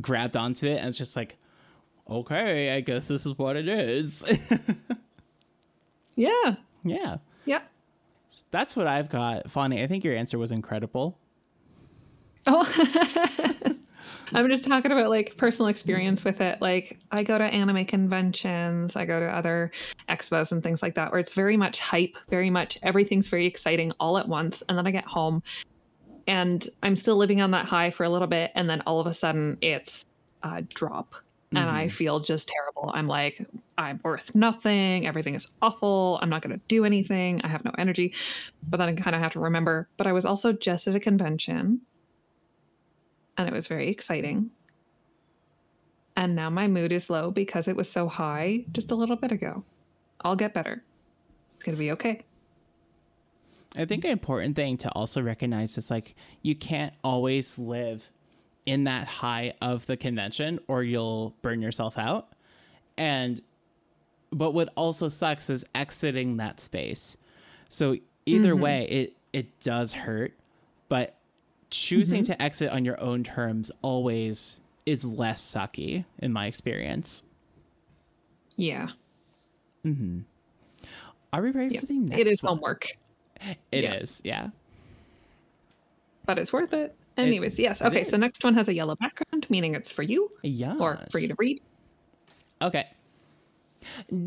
[0.00, 1.36] grabbed onto it, and it's just like,
[2.08, 4.24] okay, I guess this is what it is.
[6.16, 7.60] Yeah, yeah, yeah.
[8.50, 9.50] that's what I've got.
[9.50, 11.18] Fonny, I think your answer was incredible.
[12.46, 12.64] Oh,
[14.32, 16.60] I'm just talking about like personal experience with it.
[16.62, 19.70] Like, I go to anime conventions, I go to other
[20.08, 23.92] expos and things like that, where it's very much hype, very much everything's very exciting
[24.00, 24.62] all at once.
[24.68, 25.42] And then I get home
[26.26, 28.50] and I'm still living on that high for a little bit.
[28.54, 30.04] And then all of a sudden it's
[30.42, 31.14] a drop.
[31.52, 31.94] And I mm-hmm.
[31.94, 32.90] feel just terrible.
[32.92, 33.46] I'm like,
[33.78, 35.06] I'm worth nothing.
[35.06, 36.18] Everything is awful.
[36.20, 37.40] I'm not going to do anything.
[37.42, 38.14] I have no energy.
[38.68, 41.00] But then I kind of have to remember, but I was also just at a
[41.00, 41.80] convention
[43.38, 44.50] and it was very exciting.
[46.16, 49.32] And now my mood is low because it was so high just a little bit
[49.32, 49.62] ago.
[50.22, 50.82] I'll get better.
[51.54, 52.22] It's going to be okay.
[53.76, 58.10] I think an important thing to also recognize is like you can't always live
[58.66, 62.28] in that high of the convention or you'll burn yourself out.
[62.98, 63.40] And
[64.32, 67.16] but what also sucks is exiting that space.
[67.68, 70.34] So either way it it does hurt,
[70.88, 71.16] but
[71.70, 77.24] choosing to exit on your own terms always is less sucky in my experience.
[78.56, 78.88] Yeah.
[79.84, 80.24] Mhm.
[81.32, 81.80] Are we ready yeah.
[81.80, 82.54] for the next It is one?
[82.54, 82.86] homework,
[83.72, 84.44] It is, yeah.
[84.44, 84.50] yeah.
[86.24, 86.94] but it's worth it.
[87.16, 87.80] Anyways, yes.
[87.80, 90.76] Okay, so next one has a yellow background, meaning it's for you Yeah.
[90.78, 91.60] or for you to read.
[92.60, 92.86] Okay.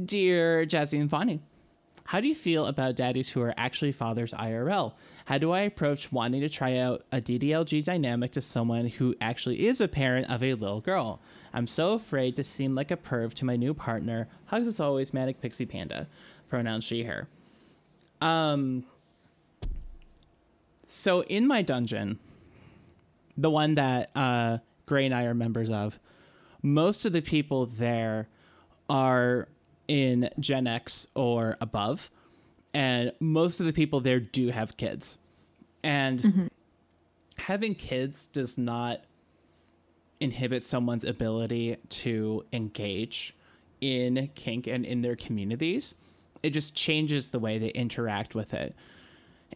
[0.06, 1.40] Dear Jazzy and Fonny,
[2.06, 4.94] how do you feel about daddies who are actually fathers IRL?
[5.26, 9.68] How do I approach wanting to try out a DDLG dynamic to someone who actually
[9.68, 11.20] is a parent of a little girl?
[11.54, 14.28] I'm so afraid to seem like a perv to my new partner.
[14.46, 16.08] Hugs as always, Manic Pixie Panda.
[16.50, 17.28] Pronoun she, her.
[18.22, 18.86] Um,
[20.90, 22.20] so in my dungeon,
[23.38, 26.00] the one that uh, Gray and I are members of,
[26.62, 28.28] most of the people there
[28.90, 29.48] are
[29.88, 32.10] in Gen X or above,
[32.74, 35.20] and most of the people there do have kids.
[35.84, 36.50] And
[37.38, 39.02] having kids does not
[40.20, 43.36] inhibit someone's ability to engage
[43.80, 45.96] in kink and in their communities.
[46.44, 48.76] It just changes the way they interact with it.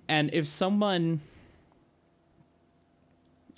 [0.08, 1.21] And if someone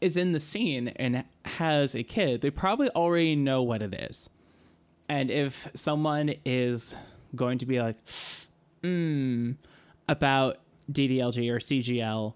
[0.01, 4.29] is in the scene and has a kid, they probably already know what it is.
[5.09, 6.95] And if someone is
[7.35, 7.97] going to be like,
[8.83, 9.55] mm,
[10.07, 10.57] about
[10.91, 12.33] DDLG or CGL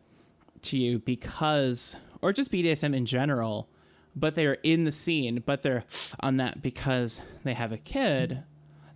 [0.64, 3.68] to you because, or just BDSM in general,
[4.16, 5.86] but they're in the scene, but they're
[6.20, 8.44] on that because they have a kid,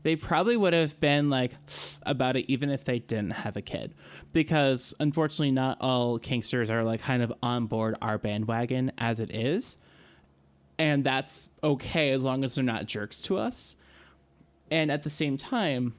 [0.03, 1.53] they probably would have been like
[2.03, 3.95] about it even if they didn't have a kid.
[4.33, 9.33] Because unfortunately, not all kinksters are like kind of on board our bandwagon as it
[9.33, 9.77] is.
[10.77, 13.77] And that's okay as long as they're not jerks to us.
[14.69, 15.93] And at the same time,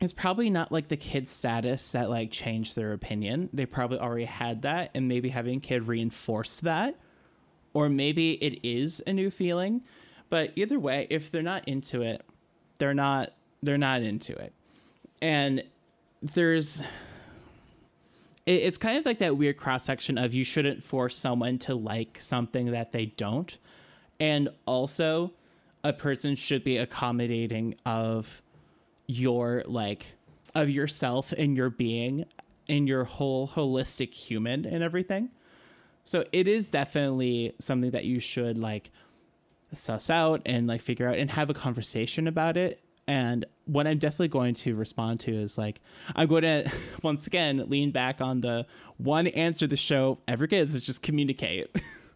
[0.00, 3.48] it's probably not like the kid status that like changed their opinion.
[3.52, 6.96] They probably already had that, and maybe having a kid reinforced that.
[7.74, 9.82] Or maybe it is a new feeling.
[10.30, 12.24] But either way, if they're not into it,
[12.84, 14.52] they're not they're not into it.
[15.22, 15.64] And
[16.20, 16.82] there's
[18.44, 21.74] it, it's kind of like that weird cross section of you shouldn't force someone to
[21.74, 23.56] like something that they don't.
[24.20, 25.32] And also
[25.82, 28.42] a person should be accommodating of
[29.06, 30.12] your like
[30.54, 32.26] of yourself and your being
[32.68, 35.30] and your whole holistic human and everything.
[36.04, 38.90] So it is definitely something that you should like
[39.76, 42.80] suss out and like figure out and have a conversation about it.
[43.06, 45.80] And what I'm definitely going to respond to is like
[46.16, 46.70] I'm going to
[47.02, 48.66] once again lean back on the
[48.98, 51.74] one answer the show ever gives is just communicate.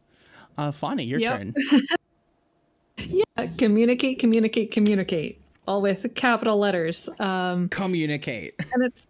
[0.58, 1.38] uh Fonny, your Yep.
[1.38, 1.54] turn.
[2.98, 3.24] yeah
[3.56, 7.08] communicate, communicate, communicate, all with capital letters.
[7.20, 8.54] Um, communicate.
[8.72, 9.06] and it's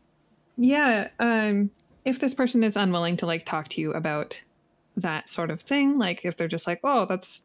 [0.60, 1.70] yeah um
[2.04, 4.40] if this person is unwilling to like talk to you about
[4.96, 7.42] that sort of thing like if they're just like oh that's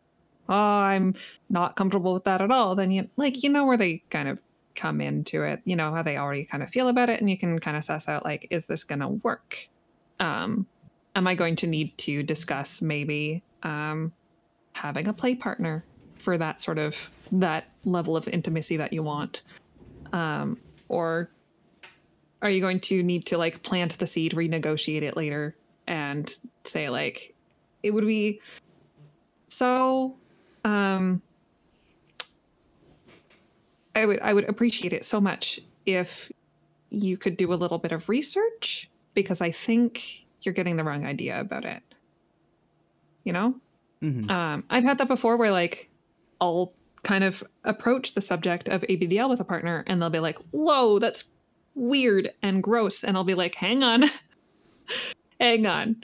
[0.49, 1.13] oh i'm
[1.49, 4.39] not comfortable with that at all then you like you know where they kind of
[4.75, 7.38] come into it you know how they already kind of feel about it and you
[7.38, 9.67] can kind of suss out like is this gonna work?
[10.19, 10.65] Um
[11.15, 14.12] am i going to need to discuss maybe um
[14.73, 16.95] having a play partner for that sort of
[17.32, 19.43] that level of intimacy that you want?
[20.12, 21.29] Um or
[22.41, 25.56] are you going to need to like plant the seed renegotiate it later
[25.88, 27.34] and say like
[27.84, 28.41] it would be
[29.49, 30.15] so
[30.63, 31.21] um
[33.95, 36.32] I would I would appreciate it so much if
[36.89, 41.06] you could do a little bit of research because I think you're getting the wrong
[41.06, 41.82] idea about it.
[43.23, 43.56] You know?
[44.02, 44.30] Mhm.
[44.30, 45.89] Um, I've had that before where like
[46.41, 46.73] I'll
[47.04, 50.99] kind of approach the subject of ABDL with a partner and they'll be like, whoa,
[50.99, 51.26] that's
[51.76, 53.04] weird and gross.
[53.04, 54.10] And I'll be like, hang on.
[55.39, 56.04] hang on.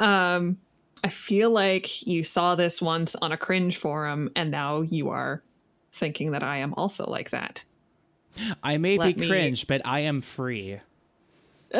[0.00, 0.58] Um,
[1.04, 5.42] I feel like you saw this once on a cringe forum and now you are
[5.92, 7.62] thinking that I am also like that.
[8.62, 10.80] I may Let be me- cringe, but I am free.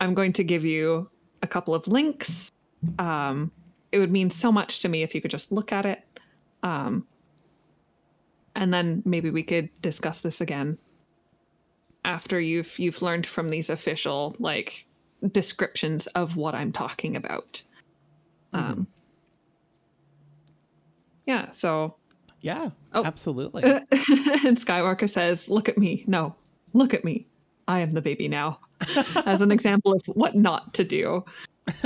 [0.00, 1.10] I'm going to give you
[1.42, 2.50] a couple of links.
[2.98, 3.52] Um,
[3.92, 6.02] it would mean so much to me if you could just look at it.
[6.62, 7.06] Um,
[8.56, 10.78] and then maybe we could discuss this again
[12.06, 14.86] after you've you've learned from these official like
[15.32, 17.62] descriptions of what I'm talking about.
[18.52, 18.86] Um,
[21.26, 21.96] yeah, so
[22.40, 23.04] Yeah, Oh.
[23.04, 23.62] absolutely.
[23.64, 23.82] and
[24.56, 26.04] Skywalker says, "Look at me.
[26.06, 26.34] No,
[26.72, 27.26] look at me.
[27.66, 28.60] I am the baby now."
[29.26, 31.24] As an example of what not to do.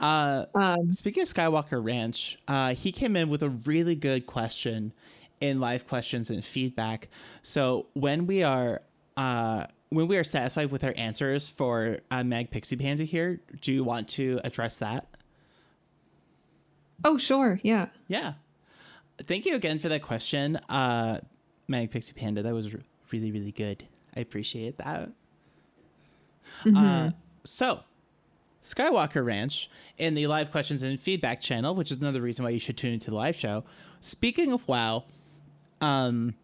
[0.00, 4.92] uh, Um, Speaking of Skywalker Ranch, uh, he came in with a really good question
[5.40, 7.08] in live questions and feedback.
[7.42, 8.82] So when we are
[9.16, 13.72] uh, when we are satisfied with our answers for uh, Mag Pixie Panda here, do
[13.72, 15.06] you want to address that?
[17.04, 17.60] oh, sure.
[17.62, 17.86] Yeah.
[18.08, 18.34] Yeah.
[19.26, 21.20] Thank you again for that question, uh,
[21.68, 22.42] Mag Pixie Panda.
[22.42, 22.74] That was
[23.12, 23.86] really really good.
[24.16, 25.10] I appreciate that.
[26.74, 27.10] Uh,
[27.44, 27.80] so,
[28.62, 32.58] Skywalker Ranch in the live questions and feedback channel, which is another reason why you
[32.58, 33.64] should tune into the live show.
[34.00, 35.04] Speaking of WoW,
[35.80, 36.34] um,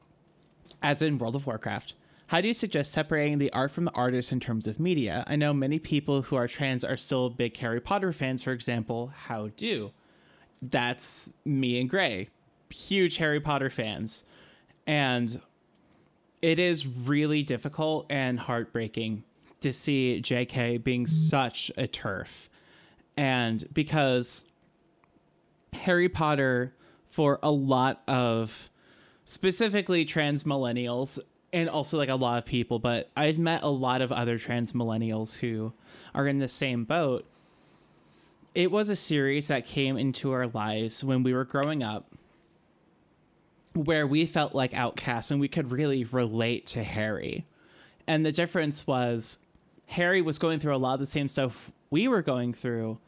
[0.83, 1.95] as in World of Warcraft,
[2.33, 5.23] how do you suggest separating the art from the artist in terms of media?
[5.27, 9.13] I know many people who are trans are still big Harry Potter fans, for example.
[9.15, 9.91] How do?
[10.63, 12.31] That's me and Gray,
[12.71, 14.25] huge Harry Potter fans.
[14.87, 15.43] And
[16.41, 19.25] it is really difficult and heartbreaking
[19.61, 22.49] to see JK being such a TERF.
[23.15, 24.47] And because
[25.75, 26.75] Harry Potter,
[27.11, 28.71] for a lot of
[29.27, 31.19] specifically trans millennials,
[31.53, 34.73] and also like a lot of people, but I've met a lot of other trans
[34.73, 35.73] millennials who
[36.15, 37.27] are in the same boat.
[38.55, 42.07] It was a series that came into our lives when we were growing up
[43.75, 47.47] where we felt like outcasts and we could really relate to Harry.
[48.07, 49.39] And the difference was
[49.87, 52.99] Harry was going through a lot of the same stuff we were going through,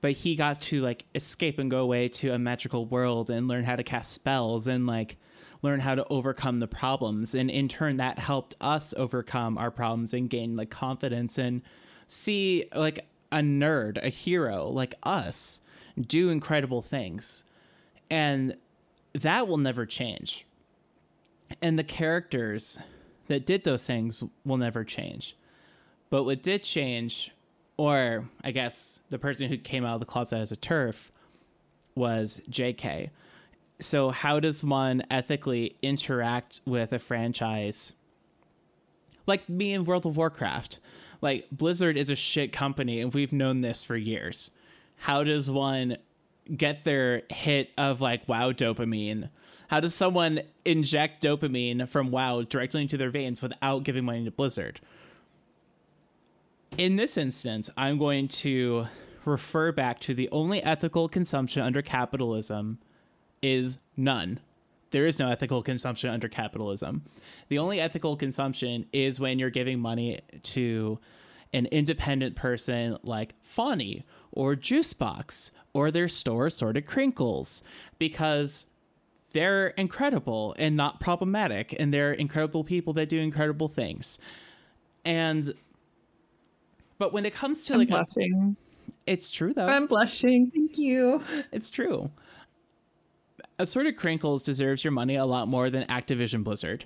[0.00, 3.64] but he got to like escape and go away to a magical world and learn
[3.64, 5.16] how to cast spells and like
[5.64, 7.34] learn how to overcome the problems.
[7.34, 11.62] And in turn, that helped us overcome our problems and gain like confidence and
[12.06, 15.62] see like a nerd, a hero like us
[15.98, 17.44] do incredible things.
[18.10, 18.56] And
[19.14, 20.46] that will never change.
[21.62, 22.78] And the characters
[23.28, 25.34] that did those things will never change.
[26.10, 27.32] But what did change,
[27.78, 31.08] or I guess the person who came out of the closet as a TERF,
[31.94, 33.08] was JK.
[33.84, 37.92] So, how does one ethically interact with a franchise
[39.26, 40.78] like me in World of Warcraft?
[41.20, 44.50] Like, Blizzard is a shit company, and we've known this for years.
[44.96, 45.98] How does one
[46.56, 49.28] get their hit of like wow dopamine?
[49.68, 54.30] How does someone inject dopamine from WoW directly into their veins without giving money to
[54.30, 54.80] Blizzard?
[56.78, 58.86] In this instance, I'm going to
[59.26, 62.78] refer back to the only ethical consumption under capitalism
[63.44, 64.40] is none.
[64.90, 67.02] There is no ethical consumption under capitalism.
[67.48, 70.98] The only ethical consumption is when you're giving money to
[71.52, 77.62] an independent person like Fawny or Juicebox or their store Sorted Crinkles
[77.98, 78.64] because
[79.32, 84.18] they're incredible and not problematic and they're incredible people that do incredible things.
[85.04, 85.52] And
[86.98, 88.56] but when it comes to I'm like a, blushing.
[89.06, 89.66] it's true though.
[89.66, 90.50] I'm blushing.
[90.50, 91.22] Thank you.
[91.52, 92.10] It's true.
[93.58, 96.84] Assorted Crinkles deserves your money a lot more than Activision Blizzard.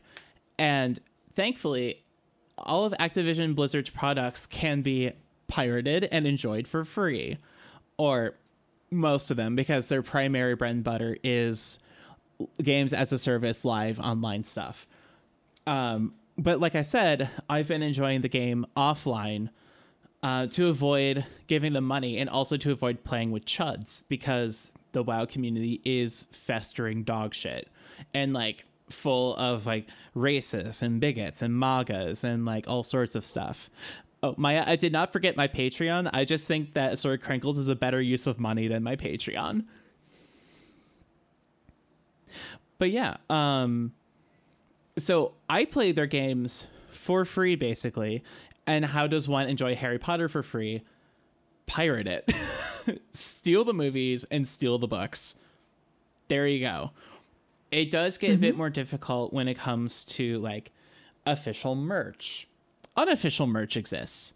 [0.58, 0.98] And
[1.34, 2.04] thankfully,
[2.58, 5.12] all of Activision Blizzard's products can be
[5.46, 7.38] pirated and enjoyed for free.
[7.96, 8.34] Or
[8.90, 11.78] most of them, because their primary bread and butter is
[12.62, 14.86] games as a service, live online stuff.
[15.66, 19.50] Um, but like I said, I've been enjoying the game offline
[20.22, 25.04] uh, to avoid giving them money and also to avoid playing with chuds because the
[25.04, 27.68] WoW community is festering dog shit
[28.14, 29.86] and like full of like
[30.16, 33.70] racists and bigots and magas and like all sorts of stuff.
[34.24, 36.10] Oh, Maya, I did not forget my Patreon.
[36.12, 39.66] I just think that Sword Crinkles is a better use of money than my Patreon.
[42.78, 43.92] But yeah, um
[44.96, 48.24] so I play their games for free basically.
[48.66, 50.82] And how does one enjoy Harry Potter for free?
[51.68, 52.32] Pirate it.
[53.12, 55.36] steal the movies and steal the books.
[56.26, 56.90] There you go.
[57.70, 58.36] It does get mm-hmm.
[58.36, 60.72] a bit more difficult when it comes to like
[61.26, 62.48] official merch.
[62.96, 64.34] Unofficial merch exists.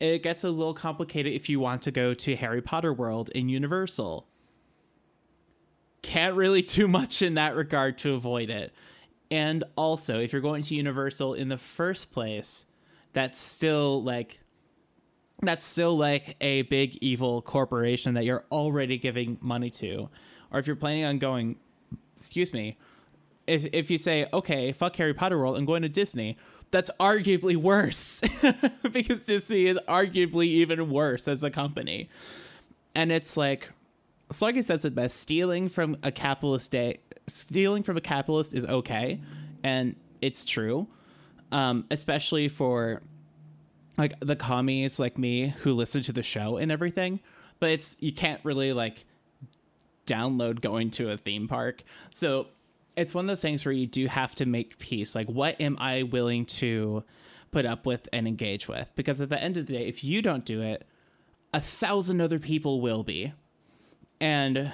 [0.00, 3.48] It gets a little complicated if you want to go to Harry Potter World in
[3.48, 4.26] Universal.
[6.02, 8.74] Can't really do much in that regard to avoid it.
[9.30, 12.66] And also, if you're going to Universal in the first place,
[13.12, 14.38] that's still like
[15.42, 20.08] that's still like a big evil corporation that you're already giving money to.
[20.52, 21.56] Or if you're planning on going,
[22.16, 22.78] excuse me,
[23.46, 26.38] if if you say, okay, fuck Harry Potter World, I'm going to Disney,
[26.70, 28.22] that's arguably worse
[28.90, 32.08] because Disney is arguably even worse as a company.
[32.94, 33.68] And it's like,
[34.32, 39.20] Sluggy says it best: stealing from a capitalist day, stealing from a capitalist is okay,
[39.62, 40.86] and it's true,
[41.52, 43.02] um, especially for
[43.96, 47.20] like the commies like me who listen to the show and everything.
[47.60, 49.04] But it's you can't really like
[50.06, 51.82] download going to a theme park.
[52.10, 52.48] So
[52.96, 55.14] it's one of those things where you do have to make peace.
[55.14, 57.02] Like, what am I willing to
[57.50, 58.90] put up with and engage with?
[58.94, 60.86] Because at the end of the day, if you don't do it,
[61.52, 63.32] a thousand other people will be.
[64.20, 64.72] And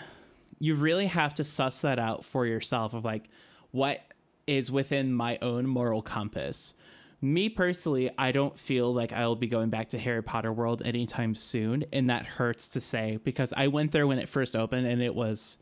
[0.58, 3.24] you really have to suss that out for yourself of like,
[3.70, 4.00] what
[4.46, 6.74] is within my own moral compass.
[7.22, 11.34] Me personally, I don't feel like I'll be going back to Harry Potter World anytime
[11.34, 11.84] soon.
[11.92, 15.14] And that hurts to say because I went there when it first opened and it
[15.14, 15.58] was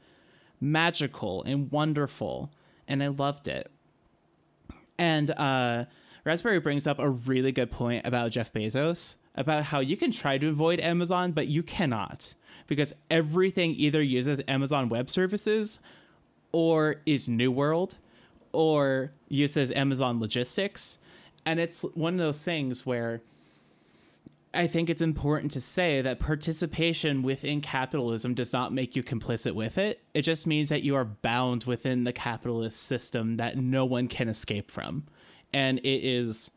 [0.60, 2.50] magical and wonderful,
[2.86, 3.70] and I loved it.
[4.98, 5.84] And uh,
[6.24, 10.36] Raspberry brings up a really good point about Jeff Bezos about how you can try
[10.36, 12.34] to avoid Amazon, but you cannot
[12.66, 15.78] because everything either uses Amazon Web Services
[16.52, 17.96] or is New World
[18.52, 20.98] or uses Amazon Logistics.
[21.46, 23.22] And it's one of those things where
[24.54, 29.54] I think it's important to say that participation within capitalism does not make you complicit
[29.54, 30.00] with it.
[30.14, 34.28] It just means that you are bound within the capitalist system that no one can
[34.28, 35.04] escape from.
[35.52, 36.50] And it is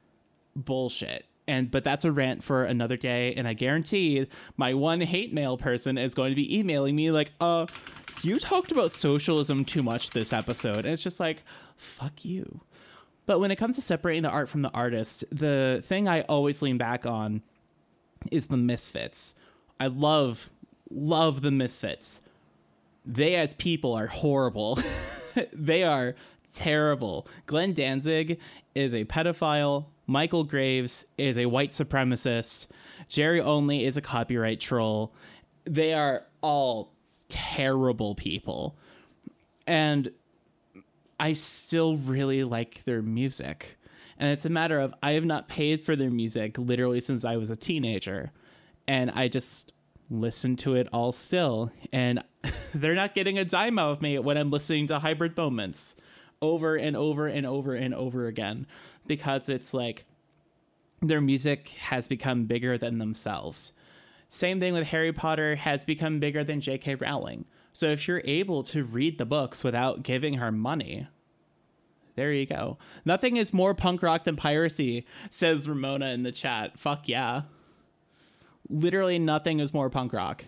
[0.56, 1.26] bullshit.
[1.48, 4.28] And but that's a rant for another day and I guarantee
[4.58, 7.66] my one hate mail person is going to be emailing me like, "Uh,
[8.22, 11.44] you talked about socialism too much this episode." And it's just like,
[11.76, 12.62] "Fuck you."
[13.32, 16.62] But when it comes to separating the art from the artist, the thing I always
[16.62, 17.44] lean back on
[18.30, 19.36] is the Misfits.
[19.80, 20.50] I love
[20.90, 22.20] love the Misfits.
[23.06, 24.80] They as people are horrible.
[25.54, 26.16] they are
[26.54, 27.26] terrible.
[27.46, 28.38] Glenn Danzig
[28.76, 29.86] is a pedophile.
[30.08, 32.68] Michael Graves is a white supremacist.
[33.08, 35.14] Jerry Only is a copyright troll.
[35.64, 36.92] They are all
[37.30, 38.76] terrible people.
[39.66, 40.12] And
[41.22, 43.78] I still really like their music.
[44.18, 47.38] And it's a matter of I have not paid for their music literally since I
[47.38, 48.32] was a teenager.
[48.88, 49.72] And I just
[50.10, 51.72] listen to it all still.
[51.94, 52.24] And
[52.74, 55.96] they're not getting a dime out of me when I'm listening to Hybrid Moments
[56.42, 58.66] over and over and over and over again
[59.06, 60.06] because it's like
[61.04, 63.74] their music has become bigger than themselves.
[64.30, 66.96] Same thing with Harry Potter has become bigger than J.K.
[66.96, 67.46] Rowling.
[67.74, 71.08] So if you're able to read the books without giving her money,
[72.16, 72.78] there you go.
[73.06, 76.78] Nothing is more punk rock than piracy, says Ramona in the chat.
[76.78, 77.44] Fuck yeah.
[78.70, 80.46] Literally nothing is more punk rock.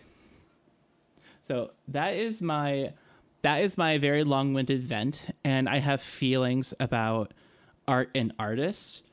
[1.42, 2.94] So that is my
[3.42, 7.34] that is my very long-winded vent and I have feelings about
[7.86, 9.04] art and artists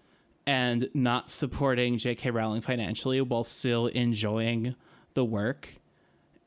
[0.47, 2.31] and not supporting J.K.
[2.31, 4.77] Rowling financially while still enjoying
[5.15, 5.80] the work.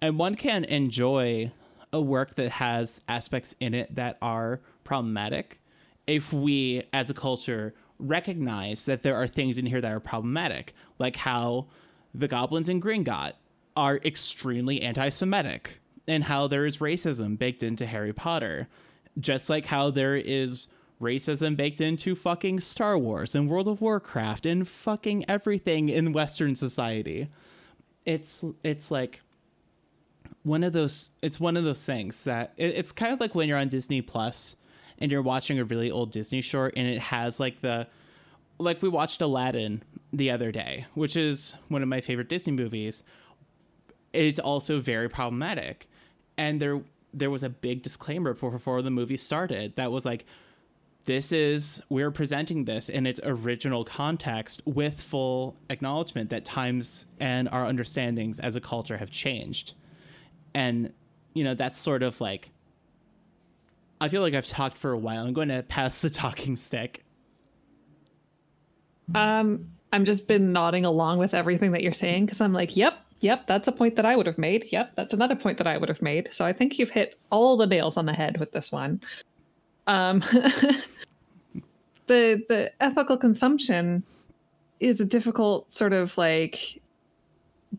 [0.03, 1.49] And one can enjoy
[1.93, 5.61] a work that has aspects in it that are problematic
[6.07, 10.75] if we as a culture recognize that there are things in here that are problematic,
[10.99, 11.67] like how
[12.13, 13.35] the goblins in Gringotts
[13.77, 18.67] are extremely anti Semitic, and how there is racism baked into Harry Potter,
[19.21, 20.67] just like how there is
[21.01, 26.57] racism baked into fucking Star Wars and World of Warcraft and fucking everything in Western
[26.57, 27.29] society.
[28.05, 29.21] It's it's like
[30.43, 33.47] one of those it's one of those things that it, it's kind of like when
[33.47, 34.55] you're on Disney Plus
[34.99, 37.87] and you're watching a really old Disney short and it has like the
[38.59, 43.03] like we watched Aladdin the other day, which is one of my favorite Disney movies.
[44.13, 45.87] It is also very problematic.
[46.37, 46.81] And there
[47.13, 50.25] there was a big disclaimer before, before the movie started that was like
[51.05, 57.49] this is we're presenting this in its original context with full acknowledgement that times and
[57.49, 59.73] our understandings as a culture have changed
[60.53, 60.91] and
[61.33, 62.51] you know that's sort of like
[64.01, 67.03] i feel like i've talked for a while i'm going to pass the talking stick
[69.15, 72.99] Um, I'm just been nodding along with everything that you're saying because I'm like, yep,
[73.19, 74.71] yep, that's a point that I would have made.
[74.71, 76.33] Yep, that's another point that I would have made.
[76.33, 79.01] So I think you've hit all the nails on the head with this one.
[79.87, 80.19] Um,
[82.07, 84.03] the the ethical consumption
[84.79, 86.81] is a difficult sort of like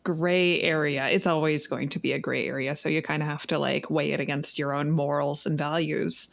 [0.02, 1.08] gray area.
[1.08, 3.90] It's always going to be a gray area, so you kind of have to like
[3.90, 6.28] weigh it against your own morals and values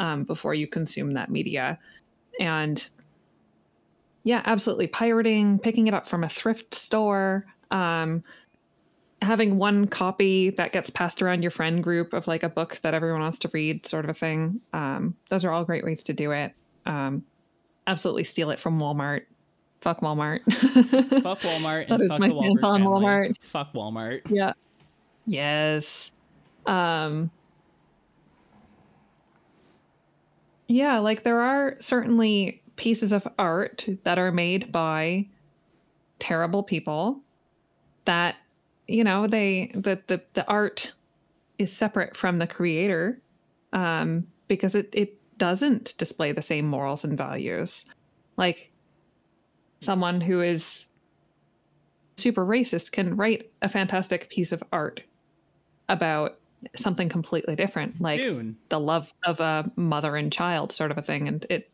[0.00, 1.78] um, before you consume that media.
[2.40, 2.86] And
[4.24, 4.88] yeah, absolutely.
[4.88, 8.22] Pirating, picking it up from a thrift store, um,
[9.22, 12.94] having one copy that gets passed around your friend group of like a book that
[12.94, 14.60] everyone wants to read, sort of a thing.
[14.72, 16.52] Um, those are all great ways to do it.
[16.86, 17.24] Um,
[17.86, 19.22] absolutely steal it from Walmart.
[19.84, 20.40] Fuck Walmart.
[21.22, 22.82] fuck walmart That is my stance on.
[22.84, 23.34] Walmart.
[23.42, 24.54] fuck walmart yeah.
[25.26, 26.10] Yes.
[26.64, 27.30] Um,
[30.68, 35.26] yeah, like there are certainly pieces of art that are made by
[36.18, 37.20] terrible people
[38.06, 38.36] that
[38.88, 40.92] you know they that the, the art
[41.58, 43.20] is separate from the creator
[43.74, 47.84] um because it it doesn't display the same morals and values
[48.36, 48.70] like
[49.84, 50.86] someone who is
[52.16, 55.02] super racist can write a fantastic piece of art
[55.88, 56.38] about
[56.76, 58.22] something completely different like
[58.68, 61.70] the love of a mother and child sort of a thing and it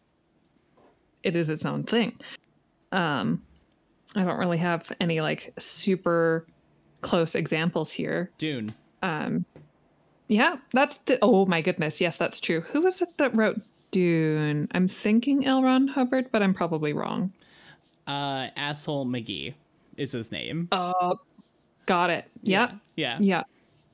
[1.22, 2.18] it is its own thing.
[2.92, 3.42] Um
[4.16, 6.46] i don't really have any like super
[7.02, 8.30] close examples here.
[8.38, 8.74] Dune.
[9.02, 9.44] Um
[10.28, 12.62] yeah that's the oh my goodness yes that's true.
[12.62, 13.60] Who was it that wrote
[13.92, 14.66] dune?
[14.72, 15.62] I'm thinking l.
[15.62, 17.32] Ron hubbard but i'm probably wrong
[18.06, 19.54] uh asshole mcgee
[19.96, 20.68] is his name.
[20.72, 21.18] Oh
[21.86, 22.26] got it.
[22.42, 22.72] Yeah.
[22.96, 23.18] Yeah.
[23.20, 23.42] Yeah.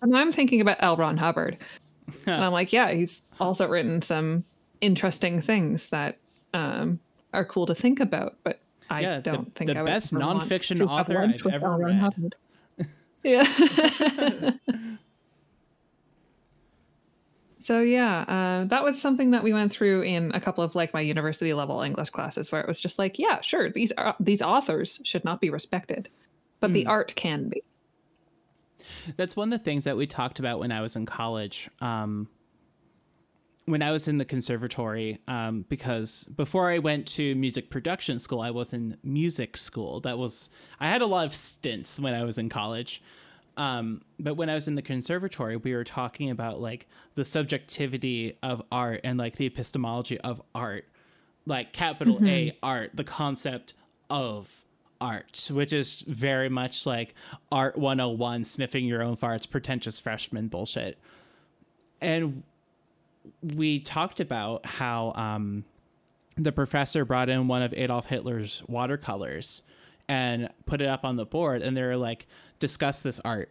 [0.02, 0.96] And i'm thinking about l.
[0.96, 1.58] Ron hubbard.
[2.26, 4.44] And i'm like yeah he's also written some
[4.80, 6.18] interesting things that
[6.54, 7.00] um
[7.32, 10.86] are cool to think about but i Yeah, don't think the I would best nonfiction
[10.86, 12.34] author I've ever read.
[13.24, 13.42] Yeah
[17.66, 20.94] So yeah, uh, that was something that we went through in a couple of like
[20.94, 24.40] my university level English classes, where it was just like, yeah, sure, these are these
[24.40, 26.08] authors should not be respected,
[26.60, 26.74] but Hmm.
[26.74, 27.64] the art can be.
[29.16, 31.68] That's one of the things that we talked about when I was in college.
[31.80, 32.28] Um,
[33.64, 38.42] when I was in the conservatory, um, because before I went to music production school,
[38.42, 39.98] I was in music school.
[40.02, 43.02] That was I had a lot of stints when I was in college.
[43.56, 48.36] Um, but when I was in the conservatory, we were talking about like the subjectivity
[48.42, 50.84] of art and like the epistemology of art,
[51.46, 53.74] like capital A art, the concept
[54.10, 54.64] of
[55.00, 57.14] art, which is very much like
[57.50, 60.98] art 101, sniffing your own farts, pretentious freshman bullshit.
[62.00, 62.42] And
[63.42, 65.64] we talked about how um,
[66.36, 69.62] the professor brought in one of Adolf Hitler's watercolors
[70.08, 72.26] and put it up on the board, and they were like,
[72.58, 73.50] discuss this art.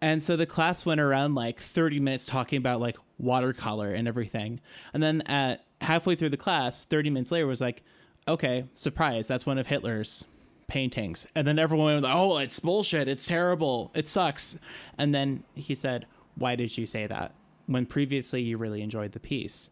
[0.00, 4.60] And so the class went around like 30 minutes talking about like watercolor and everything.
[4.92, 7.82] And then at halfway through the class, 30 minutes later, was like,
[8.28, 10.26] okay, surprise, that's one of Hitler's
[10.66, 11.26] paintings.
[11.34, 13.08] And then everyone was like, oh, it's bullshit.
[13.08, 13.90] It's terrible.
[13.94, 14.58] It sucks.
[14.98, 17.32] And then he said, why did you say that?
[17.66, 19.70] When previously you really enjoyed the piece.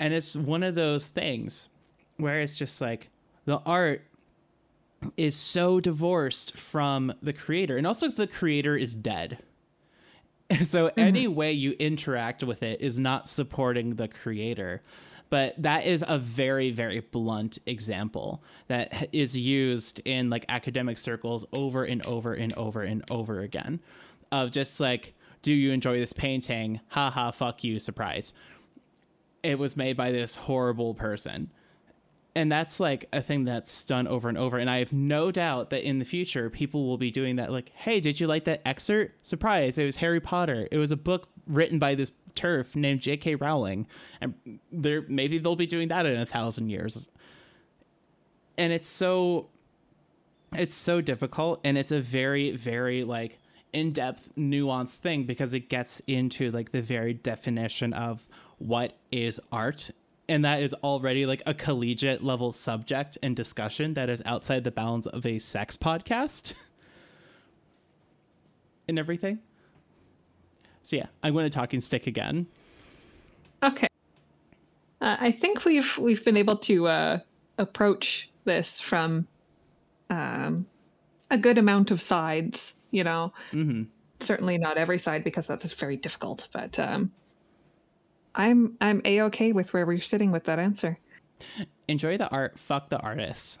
[0.00, 1.68] And it's one of those things
[2.16, 3.08] where it's just like
[3.44, 4.02] the art
[5.16, 7.76] is so divorced from the creator.
[7.76, 9.38] And also, the creator is dead.
[10.64, 11.00] So, mm-hmm.
[11.00, 14.82] any way you interact with it is not supporting the creator.
[15.30, 21.44] But that is a very, very blunt example that is used in like academic circles
[21.52, 23.80] over and over and over and over again
[24.32, 26.80] of just like, do you enjoy this painting?
[26.88, 28.32] Haha, fuck you, surprise.
[29.42, 31.50] It was made by this horrible person
[32.38, 35.70] and that's like a thing that's done over and over and i have no doubt
[35.70, 38.62] that in the future people will be doing that like hey did you like that
[38.64, 39.26] excerpt?
[39.26, 40.68] Surprise it was harry potter.
[40.70, 43.86] It was a book written by this TERF named j.k rowling.
[44.20, 44.34] And
[44.70, 47.08] there maybe they'll be doing that in a thousand years.
[48.56, 49.48] And it's so
[50.54, 53.38] it's so difficult and it's a very very like
[53.72, 58.26] in-depth nuanced thing because it gets into like the very definition of
[58.58, 59.90] what is art
[60.28, 64.70] and that is already like a collegiate level subject and discussion that is outside the
[64.70, 66.54] bounds of a sex podcast
[68.88, 69.38] and everything
[70.82, 72.46] so yeah i'm going to talking stick again
[73.62, 73.88] Okay.
[75.00, 77.18] Uh, I think we've we've been able to uh,
[77.58, 79.26] approach this from
[80.10, 80.66] um,
[81.30, 82.74] a good amount of sides.
[82.90, 83.84] You know, hmm
[84.20, 86.48] certainly not every side because that's very difficult.
[86.52, 87.12] But um,
[88.38, 90.98] I'm I'm a okay with where we're sitting with that answer.
[91.88, 92.58] Enjoy the art.
[92.58, 93.58] Fuck the artists.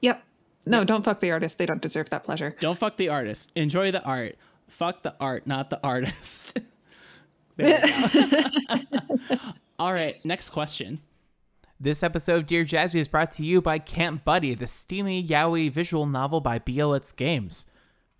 [0.00, 0.22] Yep.
[0.64, 1.58] No, don't fuck the artist.
[1.58, 2.54] They don't deserve that pleasure.
[2.60, 3.52] Don't fuck the artist.
[3.56, 4.36] Enjoy the art.
[4.68, 6.60] Fuck the art, not the artist.
[7.58, 9.38] There we go.
[9.80, 11.00] All right, next question.
[11.80, 15.68] This episode of Dear Jazzy is brought to you by Camp Buddy, the steamy, yaoi
[15.68, 17.66] visual novel by BLX Games.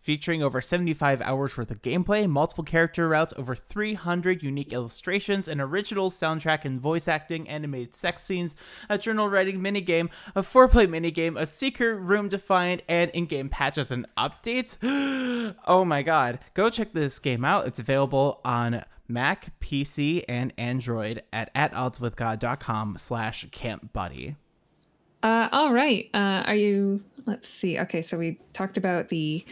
[0.00, 5.60] Featuring over 75 hours worth of gameplay, multiple character routes, over 300 unique illustrations, an
[5.60, 8.56] original soundtrack and voice acting, animated sex scenes,
[8.88, 13.48] a journal writing minigame, a foreplay minigame, a secret room to find, and in game
[13.48, 14.76] patches and updates.
[15.66, 16.38] oh my god.
[16.54, 17.66] Go check this game out.
[17.66, 24.36] It's available on Mac, PC, and Android at atoddswithgod.com slash campbuddy.
[25.22, 26.08] Uh, all right.
[26.14, 27.02] Uh, are you?
[27.26, 27.78] Let's see.
[27.78, 29.44] Okay, so we talked about the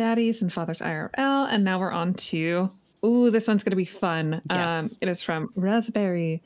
[0.00, 2.70] daddies and fathers IRL, and now we're on to.
[3.04, 4.40] Ooh, this one's gonna be fun.
[4.48, 6.42] Um, it is from Raspberry,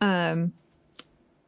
[0.00, 0.54] um,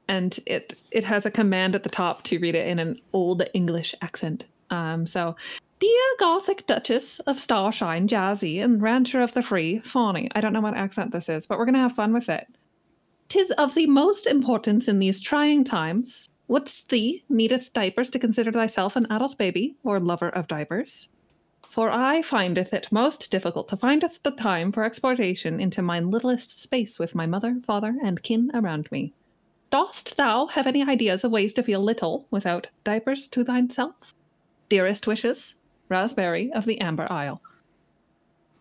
[0.07, 3.43] and it it has a command at the top to read it in an old
[3.55, 4.45] English accent.
[4.69, 5.35] Um, so,
[5.79, 10.29] dear Gothic Duchess of Starshine, Jazzy, and Rancher of the Free, Fawny.
[10.35, 12.47] I don't know what accent this is, but we're gonna have fun with it.
[13.29, 16.29] Tis of the most importance in these trying times.
[16.49, 21.09] Wouldst thee needeth diapers to consider thyself an adult baby, or lover of diapers?
[21.77, 26.59] For I findeth it most difficult to findeth the time for exportation into mine littlest
[26.63, 29.13] space with my mother, father, and kin around me.
[29.69, 34.15] Dost thou have any ideas of ways to feel little without diapers to thyself?
[34.71, 35.55] Dearest wishes,
[35.91, 37.43] Raspberry of the Amber Isle.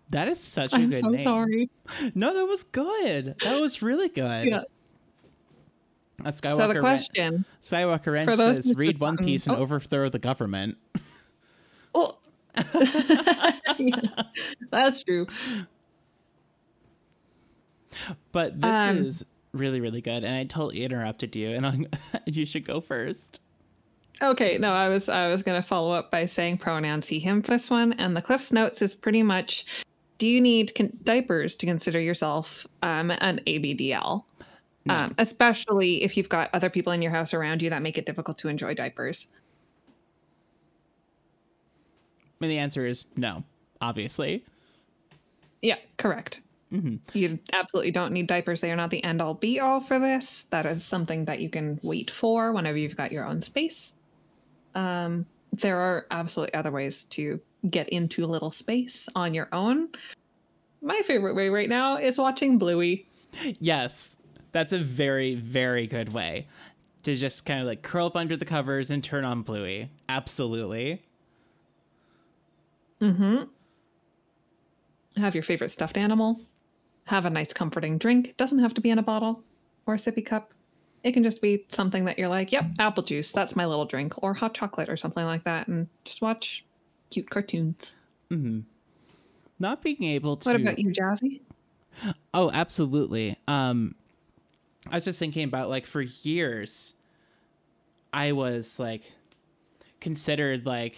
[0.10, 1.20] That is such a I'm good so name.
[1.20, 1.70] sorry.
[2.16, 3.36] No, that was good.
[3.46, 4.46] That was really good.
[4.48, 4.64] Yeah.
[6.26, 7.46] A Skywalker, So the Ren- question.
[7.62, 10.78] Skywalker Ranch says, read One Piece and overthrow the government.
[11.94, 12.18] Oh.
[13.78, 14.24] Yeah,
[14.72, 15.28] that's true.
[18.32, 20.24] But this Um, is really, really good.
[20.24, 21.88] And I totally interrupted you, and I'm,
[22.26, 23.40] you should go first.
[24.22, 27.52] Okay, no, I was I was gonna follow up by saying pronouns he him for
[27.52, 29.66] this one, and the Cliff's notes is pretty much:
[30.20, 34.24] Do you need con- diapers to consider yourself um, an ABDL?
[34.86, 34.94] No.
[34.94, 38.06] Um, especially if you've got other people in your house around you that make it
[38.06, 39.28] difficult to enjoy diapers.
[42.46, 43.44] And the answer is no,
[43.82, 44.46] obviously.
[45.64, 46.42] Yeah, correct.
[46.70, 48.62] hmm You absolutely don't need diapers.
[48.62, 50.44] They are not the end all be all for this.
[50.52, 53.96] That is something that you can wait for whenever you've got your own space.
[54.76, 57.40] Um, there are absolutely other ways to
[57.72, 59.90] get into a little space on your own.
[60.84, 63.08] My favorite way right now is watching Bluey.
[63.60, 64.18] Yes,
[64.52, 66.48] that's a very, very good way
[67.02, 69.90] to just kind of like curl up under the covers and turn on Bluey.
[70.10, 71.02] Absolutely.
[73.02, 73.44] Mm-hmm.
[75.22, 76.42] Have your favorite stuffed animal.
[77.06, 78.36] Have a nice comforting drink.
[78.38, 79.44] Doesn't have to be in a bottle
[79.86, 80.54] or a sippy cup.
[81.04, 84.14] It can just be something that you're like, yep, apple juice, that's my little drink,
[84.24, 86.66] or hot chocolate or something like that, and just watch
[87.12, 87.94] cute cartoons.
[88.32, 88.60] Mm hmm
[89.60, 90.50] Not being able to.
[90.50, 91.42] What about you, Jazzy?
[92.34, 93.38] Oh, absolutely.
[93.48, 93.94] Um,
[94.90, 96.96] I was just thinking about like for years,
[98.12, 99.04] I was like
[100.02, 100.98] considered like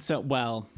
[0.00, 0.68] so well,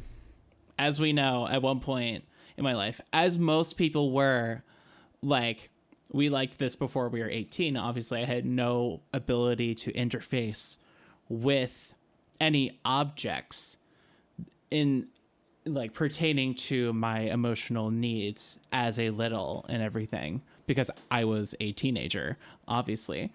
[0.79, 2.25] as we know, at one point
[2.57, 4.63] in my life, as most people were,
[5.23, 5.71] like
[6.13, 7.77] we liked this before we were 18.
[7.77, 10.79] Obviously, I had no ability to interface
[11.29, 11.95] with
[12.41, 13.79] any objects
[14.71, 15.09] in
[15.67, 21.73] like pertaining to my emotional needs as a little and everything because I was a
[21.73, 22.37] teenager,
[22.69, 23.33] obviously.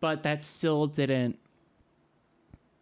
[0.00, 1.38] But that still didn't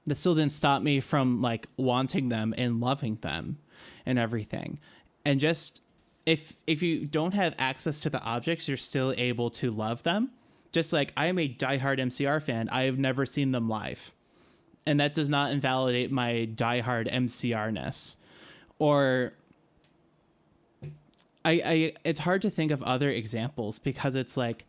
[0.08, 3.58] that still didn't stop me from like wanting them and loving them
[4.04, 4.78] and everything.
[5.24, 5.82] And just
[6.26, 10.30] if if you don't have access to the objects, you're still able to love them.
[10.72, 14.12] Just like I am a diehard MCR fan, I have never seen them live
[14.88, 18.16] and that does not invalidate my diehard MCR-ness.
[18.78, 19.34] Or
[21.44, 24.64] I, I it's hard to think of other examples because it's like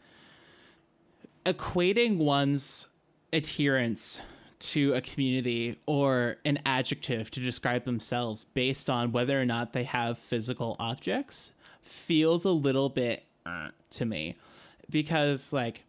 [1.46, 2.88] equating one's
[3.32, 4.20] adherence
[4.60, 9.84] to a community or an adjective to describe themselves based on whether or not they
[9.86, 14.36] have physical objects feels a little bit uh, to me
[14.90, 15.84] because like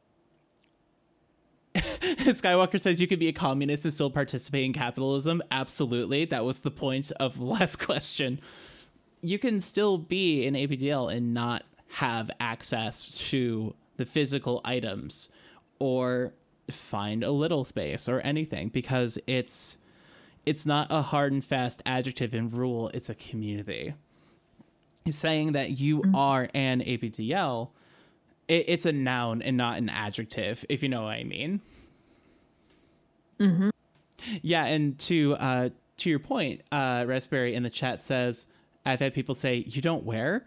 [1.74, 5.40] Skywalker says you could be a communist and still participate in capitalism.
[5.52, 6.24] Absolutely.
[6.24, 8.40] That was the point of the last question.
[9.20, 15.28] You can still be an ABDL and not have access to the physical items
[15.78, 16.32] or
[16.70, 19.78] find a little space or anything because it's
[20.46, 22.90] it's not a hard and fast adjective and rule.
[22.94, 23.94] It's a community.
[25.08, 27.70] Saying that you are an abdl
[28.50, 31.60] it, it's a noun and not an adjective if you know what i mean.
[34.42, 35.68] Yeah and to uh
[35.98, 38.46] to your point uh raspberry in the chat says
[38.84, 40.44] i've had people say you don't wear?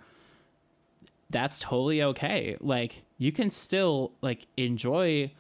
[1.29, 2.57] That's totally okay.
[2.59, 5.31] Like you can still like enjoy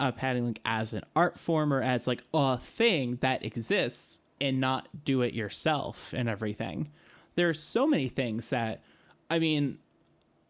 [0.00, 4.60] uh, padding like as an art form or as like a thing that exists and
[4.60, 6.90] not do it yourself and everything.
[7.36, 8.82] There are so many things that
[9.30, 9.78] I mean,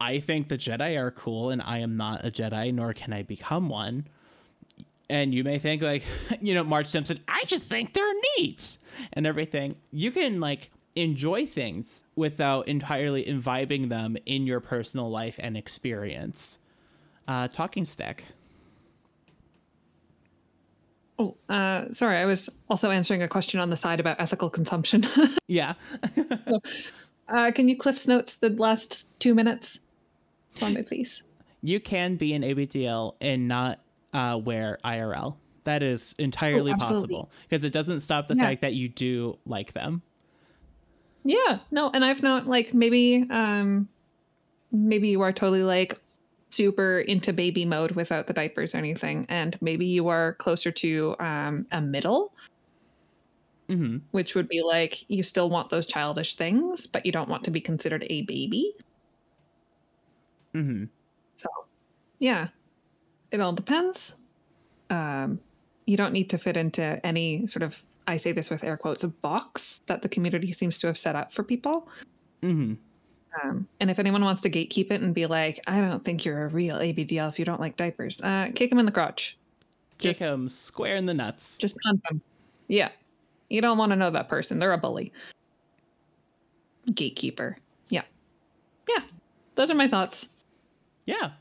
[0.01, 3.23] I think the Jedi are cool and I am not a Jedi nor can I
[3.23, 4.07] become one.
[5.09, 6.03] And you may think like,
[6.41, 8.79] you know, Marge Simpson, I just think they're neat
[9.13, 9.77] and everything.
[9.93, 16.59] You can like enjoy things without entirely imbibing them in your personal life and experience.
[17.27, 18.25] Uh, talking stick.
[21.19, 22.17] Oh, uh, sorry.
[22.17, 25.07] I was also answering a question on the side about ethical consumption.
[25.47, 25.75] Yeah.
[27.29, 29.79] uh, can you Cliff's notes the last two minutes
[30.57, 31.23] for me, please?
[31.63, 33.81] you can be an ABDL and not
[34.13, 35.37] uh, wear IRL.
[35.65, 38.43] That is entirely Oh, possible because it doesn't stop the Yeah.
[38.43, 40.03] fact that you do like them.
[41.25, 43.89] Yeah, no, and I've not like maybe um
[44.73, 45.99] maybe you are totally like
[46.55, 51.15] super into baby mode without the diapers or anything and maybe you are closer to
[51.21, 52.33] um a middle
[53.69, 57.43] hmm which would be like you still want those childish things but you don't want
[57.45, 58.75] to be considered a baby.
[60.55, 60.85] hmm
[61.37, 61.49] So,
[62.19, 62.49] yeah.
[63.31, 64.17] It all depends.
[64.91, 65.41] Um
[65.87, 69.05] you don't need to fit into any sort of I say this with air quotes
[69.05, 71.89] a box that the community seems to have set up for people.
[72.43, 72.75] hmm
[73.43, 76.45] Um, and if anyone wants to gatekeep it and be like, I don't think you're
[76.45, 79.37] a real ABDL if you don't like diapers, uh, kick him in the crotch.
[79.99, 81.59] Kick Just- him square in the nuts.
[81.59, 82.21] Just punt them.
[82.69, 82.91] Yeah.
[83.51, 84.59] You don't want to know that person.
[84.59, 85.13] They're a bully.
[86.93, 87.57] Gatekeeper.
[87.89, 88.03] Yeah.
[88.89, 89.03] Yeah.
[89.55, 90.29] Those are my thoughts.
[91.07, 91.33] Yeah,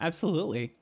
[0.00, 0.72] absolutely.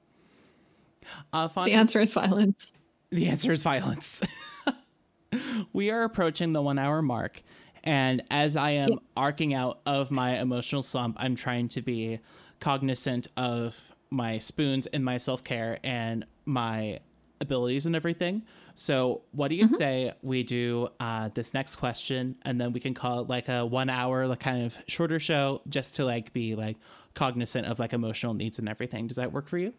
[1.33, 2.73] Uh, The answer is violence.
[3.11, 4.21] The answer is violence.
[5.73, 7.43] we are approaching the one hour mark.
[7.85, 8.97] And as I am Yeah.
[9.17, 12.19] arcing out of my emotional slump, I'm trying to be
[12.61, 16.99] cognizant of my spoons and my self care and my
[17.41, 18.43] abilities and everything.
[18.75, 22.95] So, what do you say we do uh, this next question and then we can
[22.95, 26.55] call it like a one hour, like kind of shorter show just to like be
[26.55, 26.77] like
[27.15, 29.07] cognizant of like emotional needs and everything?
[29.07, 29.73] Does that work for you?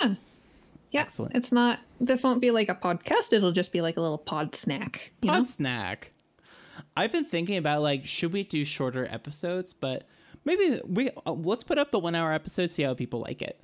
[0.00, 1.00] Yeah.
[1.00, 1.34] Excellent.
[1.34, 3.32] It's not, this won't be like a podcast.
[3.32, 5.12] It'll just be like a little pod snack.
[5.22, 5.44] You Pod know?
[5.44, 6.12] snack.
[6.96, 9.74] I've been thinking about like, should we do shorter episodes?
[9.74, 10.04] But
[10.44, 13.60] maybe we uh, let's put up the one hour episode, see how people like it.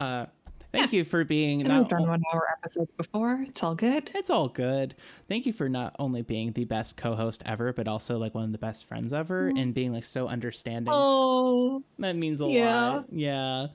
[0.00, 0.26] Uh,
[0.72, 1.60] thank you for being.
[1.60, 3.44] And not we've done o- one hour episodes before.
[3.48, 4.10] It's all good.
[4.14, 4.94] it's all good.
[5.28, 8.52] Thank you for not only being the best co-host ever, but also like one of
[8.52, 10.92] the best friends ever, and being like so understanding.
[10.94, 12.88] Oh, that means a yeah.
[12.88, 13.04] lot.
[13.12, 13.66] Yeah,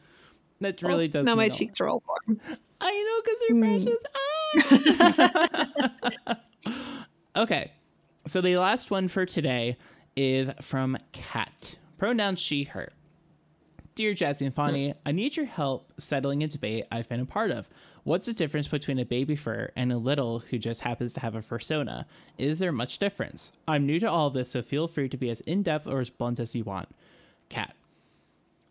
[0.61, 1.25] that really does.
[1.25, 2.39] Now my cheeks are all warm.
[2.81, 3.83] I know because you're Mm.
[3.83, 5.09] precious.
[6.25, 6.39] Ah!
[7.43, 7.71] okay,
[8.29, 9.77] so the last one for today
[10.15, 11.75] is from Kat.
[11.97, 12.91] Pronoun she, her.
[13.95, 14.95] Dear Jazzy and Fawny, mm.
[15.05, 17.67] I need your help settling a debate I've been a part of.
[18.03, 21.35] What's the difference between a baby fur and a little who just happens to have
[21.35, 22.05] a fursona?
[22.37, 23.51] Is there much difference?
[23.67, 25.99] I'm new to all of this, so feel free to be as in depth or
[25.99, 26.87] as blunt as you want.
[27.49, 27.75] Cat.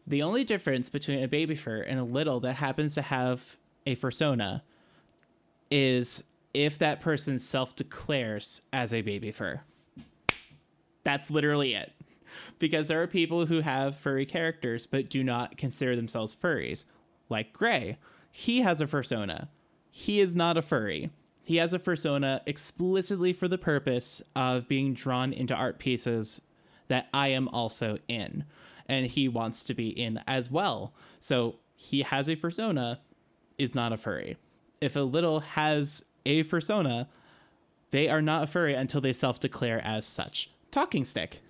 [0.07, 3.57] The only difference between a baby fur and a little that happens to have
[3.87, 4.63] a fursona
[5.71, 6.25] is
[6.55, 9.61] if that person self declares as a baby fur.
[11.05, 11.93] That's literally it.
[12.59, 16.85] Because there are people who have furry characters but do not consider themselves furries,
[17.29, 17.99] like Gray.
[18.31, 19.49] He has a fursona.
[19.91, 21.11] He is not a furry.
[21.45, 26.43] He has a fursona explicitly for the purpose of being drawn into art pieces
[26.89, 28.45] that I am also in.
[28.87, 30.93] And he wants to be in as well.
[31.21, 32.99] So he has a fursona,
[33.57, 34.37] is not a furry.
[34.81, 37.09] If a little has a persona,
[37.91, 40.51] they are not a furry until they self declare as such.
[40.71, 41.41] Talking stick.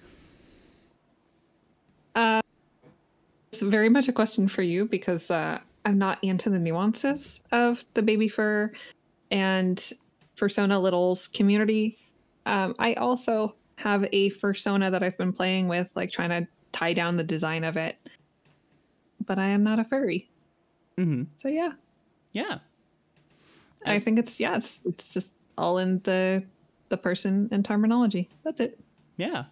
[3.52, 7.84] It's very much a question for you because uh, I'm not into the nuances of
[7.94, 8.70] the baby fur
[9.30, 9.92] and
[10.36, 11.98] fursona littles community.
[12.46, 16.92] Um, I also have a fursona that I've been playing with, like trying to tie
[16.92, 17.96] down the design of it.
[19.26, 20.30] But I am not a furry.
[20.96, 21.72] hmm So yeah,
[22.32, 22.58] Yeah.
[23.86, 26.44] I think it's yes, it's just all in the
[26.88, 28.28] the person and terminology.
[28.44, 28.80] That's it.
[29.16, 29.44] Yeah.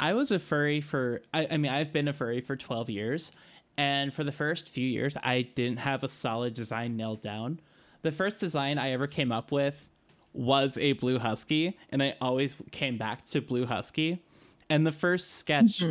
[0.00, 3.32] I was a furry for, I, I mean, I've been a furry for 12 years.
[3.76, 7.60] And for the first few years, I didn't have a solid design nailed down.
[8.02, 9.88] The first design I ever came up with
[10.32, 14.22] was a blue husky, and I always came back to blue husky.
[14.68, 15.84] And the first sketch,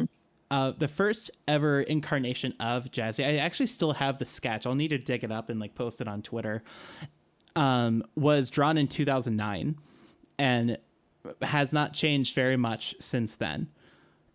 [0.52, 4.66] uh, the first ever incarnation of Jazzy, I actually still have the sketch.
[4.66, 6.64] I'll need to dig it up and like post it on Twitter.
[7.56, 9.76] Um, was drawn in 2009,
[10.40, 10.78] and
[11.42, 13.68] has not changed very much since then.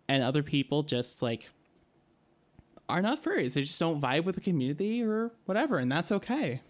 [0.07, 1.49] And other people just like
[2.89, 3.53] are not furries.
[3.53, 6.61] They just don't vibe with the community or whatever, and that's okay.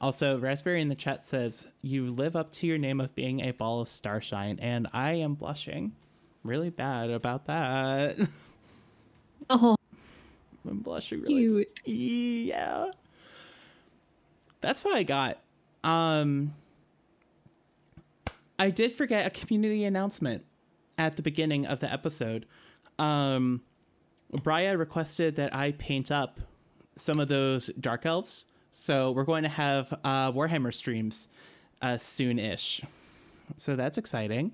[0.00, 3.50] Also, Raspberry in the chat says, You live up to your name of being a
[3.50, 5.92] ball of starshine, and I am blushing
[6.42, 8.16] really bad about that.
[9.48, 9.76] Oh,
[10.68, 11.80] I'm blushing really cute.
[11.84, 12.90] Yeah.
[14.60, 15.38] That's what I got.
[15.84, 16.54] Um
[18.58, 20.44] I did forget a community announcement
[20.98, 22.46] at the beginning of the episode.
[22.98, 23.62] Um
[24.32, 26.40] Brya requested that I paint up
[26.96, 28.46] some of those dark elves.
[28.72, 31.28] So we're going to have uh Warhammer streams
[31.82, 32.82] uh soon-ish.
[33.58, 34.52] So that's exciting.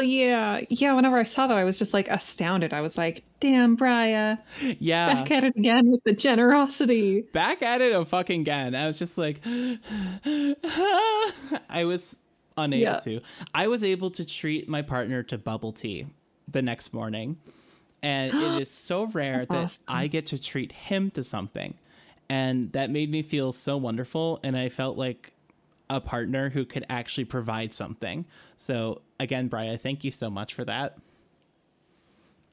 [0.00, 0.92] Yeah, yeah.
[0.94, 2.72] Whenever I saw that, I was just like astounded.
[2.72, 4.38] I was like, "Damn, Brya,
[4.80, 5.14] Yeah.
[5.14, 8.74] back at it again with the generosity." back at it a fucking again.
[8.74, 9.40] I was just like,
[10.24, 12.16] I was
[12.56, 12.98] unable Yeah.
[12.98, 13.20] to.
[13.54, 16.06] I was able to treat my partner to bubble tea
[16.48, 17.36] the next morning.
[18.02, 19.84] And it is so rare That's that awesome.
[19.88, 21.74] I get to treat him to something.
[22.28, 24.40] And that made me feel so wonderful.
[24.42, 25.33] And I felt like
[25.90, 28.24] a partner who could actually provide something.
[28.56, 30.96] So, again, Brya, thank you so much for that.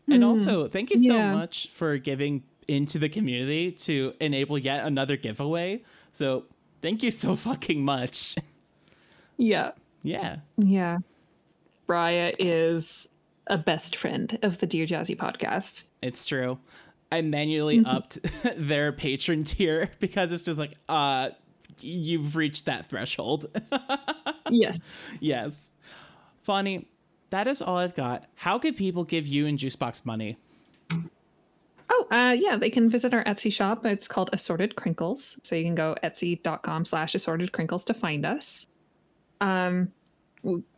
[0.08, 1.16] And also, thank you so.
[1.16, 1.34] Yeah.
[1.34, 5.84] much for giving into the community to enable yet another giveaway.
[6.12, 6.46] So,
[6.82, 8.36] thank you so fucking much.
[9.38, 9.72] Yeah,
[10.04, 10.38] yeah.
[10.58, 10.98] yeah.
[11.88, 13.10] Brya is
[13.48, 15.84] a best friend of the Dear Jazzy podcast.
[16.02, 16.60] It's true.
[17.12, 18.20] I manually upped
[18.58, 21.30] their Patreon tier because it's just like, uh,
[21.80, 23.46] you've reached that threshold.
[24.54, 24.98] Yes.
[25.22, 25.72] yes.
[26.46, 26.86] Fawny.
[27.30, 28.26] That is all I've got.
[28.36, 30.38] How could people give you and Juicebox money?
[31.90, 33.86] Oh, uh, yeah, they can visit our Etsy shop.
[33.86, 35.40] It's called Assorted Crinkles.
[35.44, 38.68] So you can go etsy.com slash assorted crinkles to find us.
[39.40, 39.92] Um,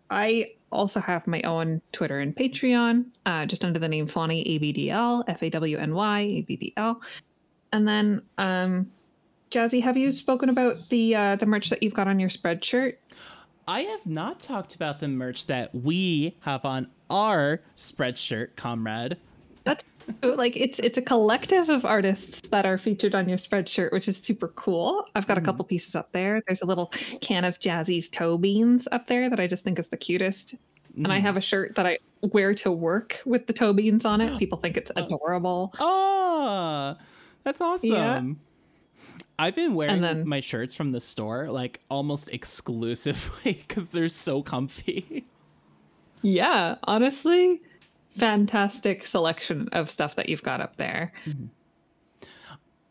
[0.09, 5.23] I also have my own Twitter and Patreon, uh, just under the name Fawny ABDL,
[5.27, 7.01] F A W N Y A B D L.
[7.71, 8.91] And then, um,
[9.53, 12.95] Jazzy, have you spoken about the uh, the merch that you've got on your spreadshirt?
[13.67, 19.15] I have not talked about the merch that we have on our spreadshirt, comrade.
[19.63, 19.85] That's
[20.23, 24.07] oh, like it's it's a collective of artists that are featured on your spreadshirt, which
[24.07, 25.05] is super cool.
[25.13, 25.45] I've got a mm.
[25.45, 26.41] couple pieces up there.
[26.47, 26.87] There's a little
[27.21, 30.55] can of Jazzy's toe beans up there that I just think is the cutest.
[30.95, 31.21] And I mm.
[31.21, 34.37] have a shirt that I wear to work with the toe beans on it.
[34.39, 35.03] People think it's oh.
[35.03, 35.73] adorable.
[35.79, 36.95] Oh,
[37.43, 38.39] that's awesome.
[39.39, 44.41] I've been wearing then- my shirts from the store like almost exclusively because they're so
[44.43, 45.25] comfy.
[46.21, 47.61] Yeah, honestly,
[48.17, 51.11] fantastic selection of stuff that you've got up there.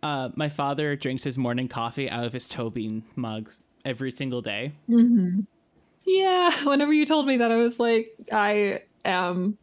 [0.03, 4.43] Uh, my father drinks his morning coffee out of his toe bean mugs every single
[4.43, 4.73] day.
[6.05, 9.57] Yeah, whenever you told me that, I was like, I am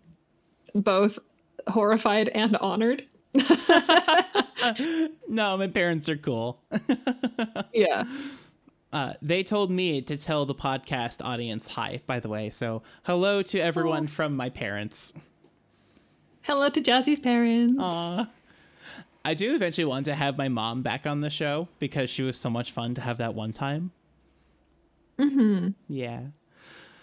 [0.73, 1.19] both
[1.67, 3.03] horrified and honored.
[5.27, 6.61] No, my parents are cool.
[7.73, 8.05] Yeah.
[8.91, 12.49] Uh, they told me to tell the podcast audience hi, by the way.
[12.49, 15.13] So, hello to everyone from my parents.
[16.41, 17.75] Hello to Jazzy's parents.
[17.77, 18.27] Aw.
[19.23, 22.37] I do eventually want to have my mom back on the show because she was
[22.37, 23.91] so much fun to have that one time.
[25.19, 25.69] Mm-hmm.
[25.87, 26.21] Yeah.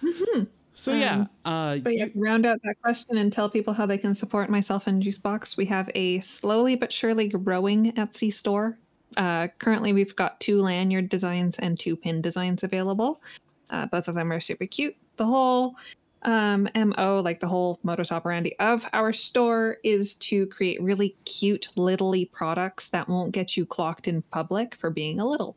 [0.02, 0.44] Mm-hmm.
[0.78, 4.12] So yeah, uh, But yeah, round out that question and tell people how they can
[4.12, 5.56] support myself and Juicebox.
[5.56, 8.78] We have a slowly but surely growing Etsy store.
[9.16, 13.22] Uh, currently, we've got two lanyard designs and two pin designs available.
[13.70, 14.94] Uh, both of them are super cute.
[15.16, 15.76] The whole
[16.24, 21.68] um, MO, like the whole modus operandi of our store, is to create really cute,
[21.76, 25.56] littly products that won't get you clocked in public for being a little.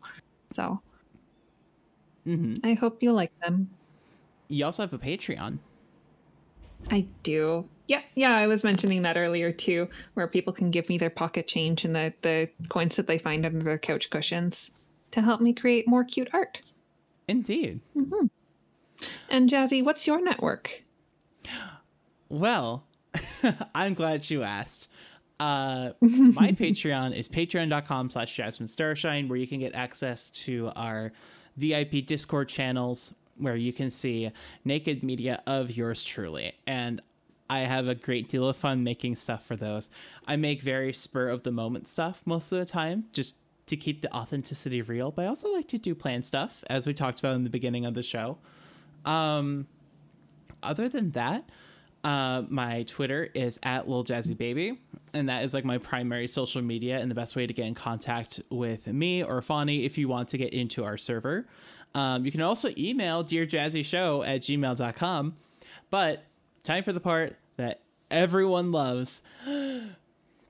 [0.54, 0.82] So
[2.26, 2.66] mhm.
[2.66, 3.70] I hope you like them.
[4.50, 5.60] You also have a Patreon.
[6.92, 7.66] I do.
[7.88, 11.48] Yeah, yeah, I was mentioning that earlier too, where people can give me their pocket
[11.48, 14.72] change and the, the coins that they find under their couch cushions
[15.12, 16.62] to help me create more cute art.
[17.28, 17.80] Indeed.
[19.30, 20.84] And Jazzy, what's your network?
[22.30, 22.84] Well,
[23.76, 24.90] I'm glad you asked.
[25.40, 31.12] Uh, my Patreon is patreon.com slash Jasmine Starshine, where you can get access to our
[31.58, 34.32] VIP Discord channels, where you can see
[34.66, 36.54] naked media of yours truly.
[36.68, 37.02] And
[37.50, 39.90] I have a great deal of fun making stuff for those.
[40.28, 43.36] I make very spur of the moment stuff most of the time, just
[43.66, 45.12] to keep the authenticity real.
[45.12, 47.86] But I also like to do planned stuff, as we talked about in the beginning
[47.86, 48.38] of the show.
[49.06, 49.68] Um,
[50.62, 51.50] other than that,
[52.04, 54.80] uh, my Twitter is at Lil Jazzy Baby,
[55.14, 57.76] and that is like my primary social media and the best way to get in
[57.76, 61.48] contact with me or Fawny if you want to get into our server.
[61.96, 65.36] Um, you can also email Dear Jazzy Show at gmail.com.
[65.90, 66.24] But
[66.64, 67.82] time for the part that
[68.12, 69.22] everyone loves.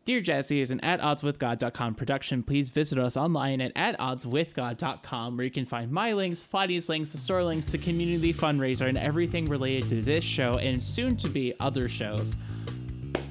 [0.05, 2.41] Dear Jazzy is an at oddswithgod.com production.
[2.41, 7.11] Please visit us online at at oddswithgod.com where you can find my links, Fawny's links,
[7.11, 11.29] the store links, the community fundraiser, and everything related to this show and soon to
[11.29, 12.37] be other shows.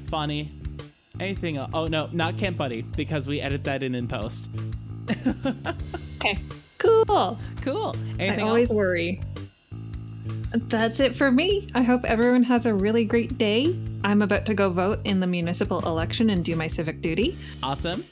[0.06, 0.50] Fawny.
[1.18, 1.70] Anything else?
[1.74, 4.50] Oh, no, not Camp Buddy because we edit that in in post.
[6.20, 6.36] Okay.
[6.79, 7.39] Cool.
[7.62, 7.97] Cool.
[8.20, 8.76] I always else?
[8.76, 9.20] worry.
[10.53, 11.68] That's it for me.
[11.74, 13.76] I hope everyone has a really great day.
[14.05, 17.37] I'm about to go vote in the municipal election and do my civic duty.
[17.62, 18.05] Awesome.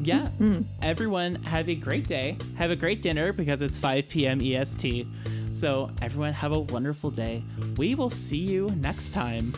[0.00, 0.22] Yeah.
[0.22, 0.62] Mm-hmm.
[0.82, 2.36] Everyone have a great day.
[2.56, 4.40] Have a great dinner because it's 5 p.m.
[4.40, 5.06] EST.
[5.52, 7.42] So, everyone have a wonderful day.
[7.76, 9.54] We will see you next time.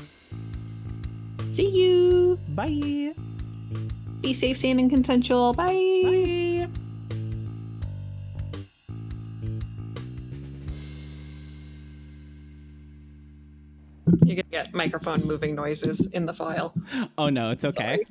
[1.53, 2.39] See you.
[2.51, 3.15] Bye.
[4.21, 5.53] Be safe, sane, and consensual.
[5.55, 5.67] Bye.
[6.05, 6.69] Bye.
[14.25, 16.75] You're gonna get microphone moving noises in the file.
[17.17, 18.05] Oh no, it's okay.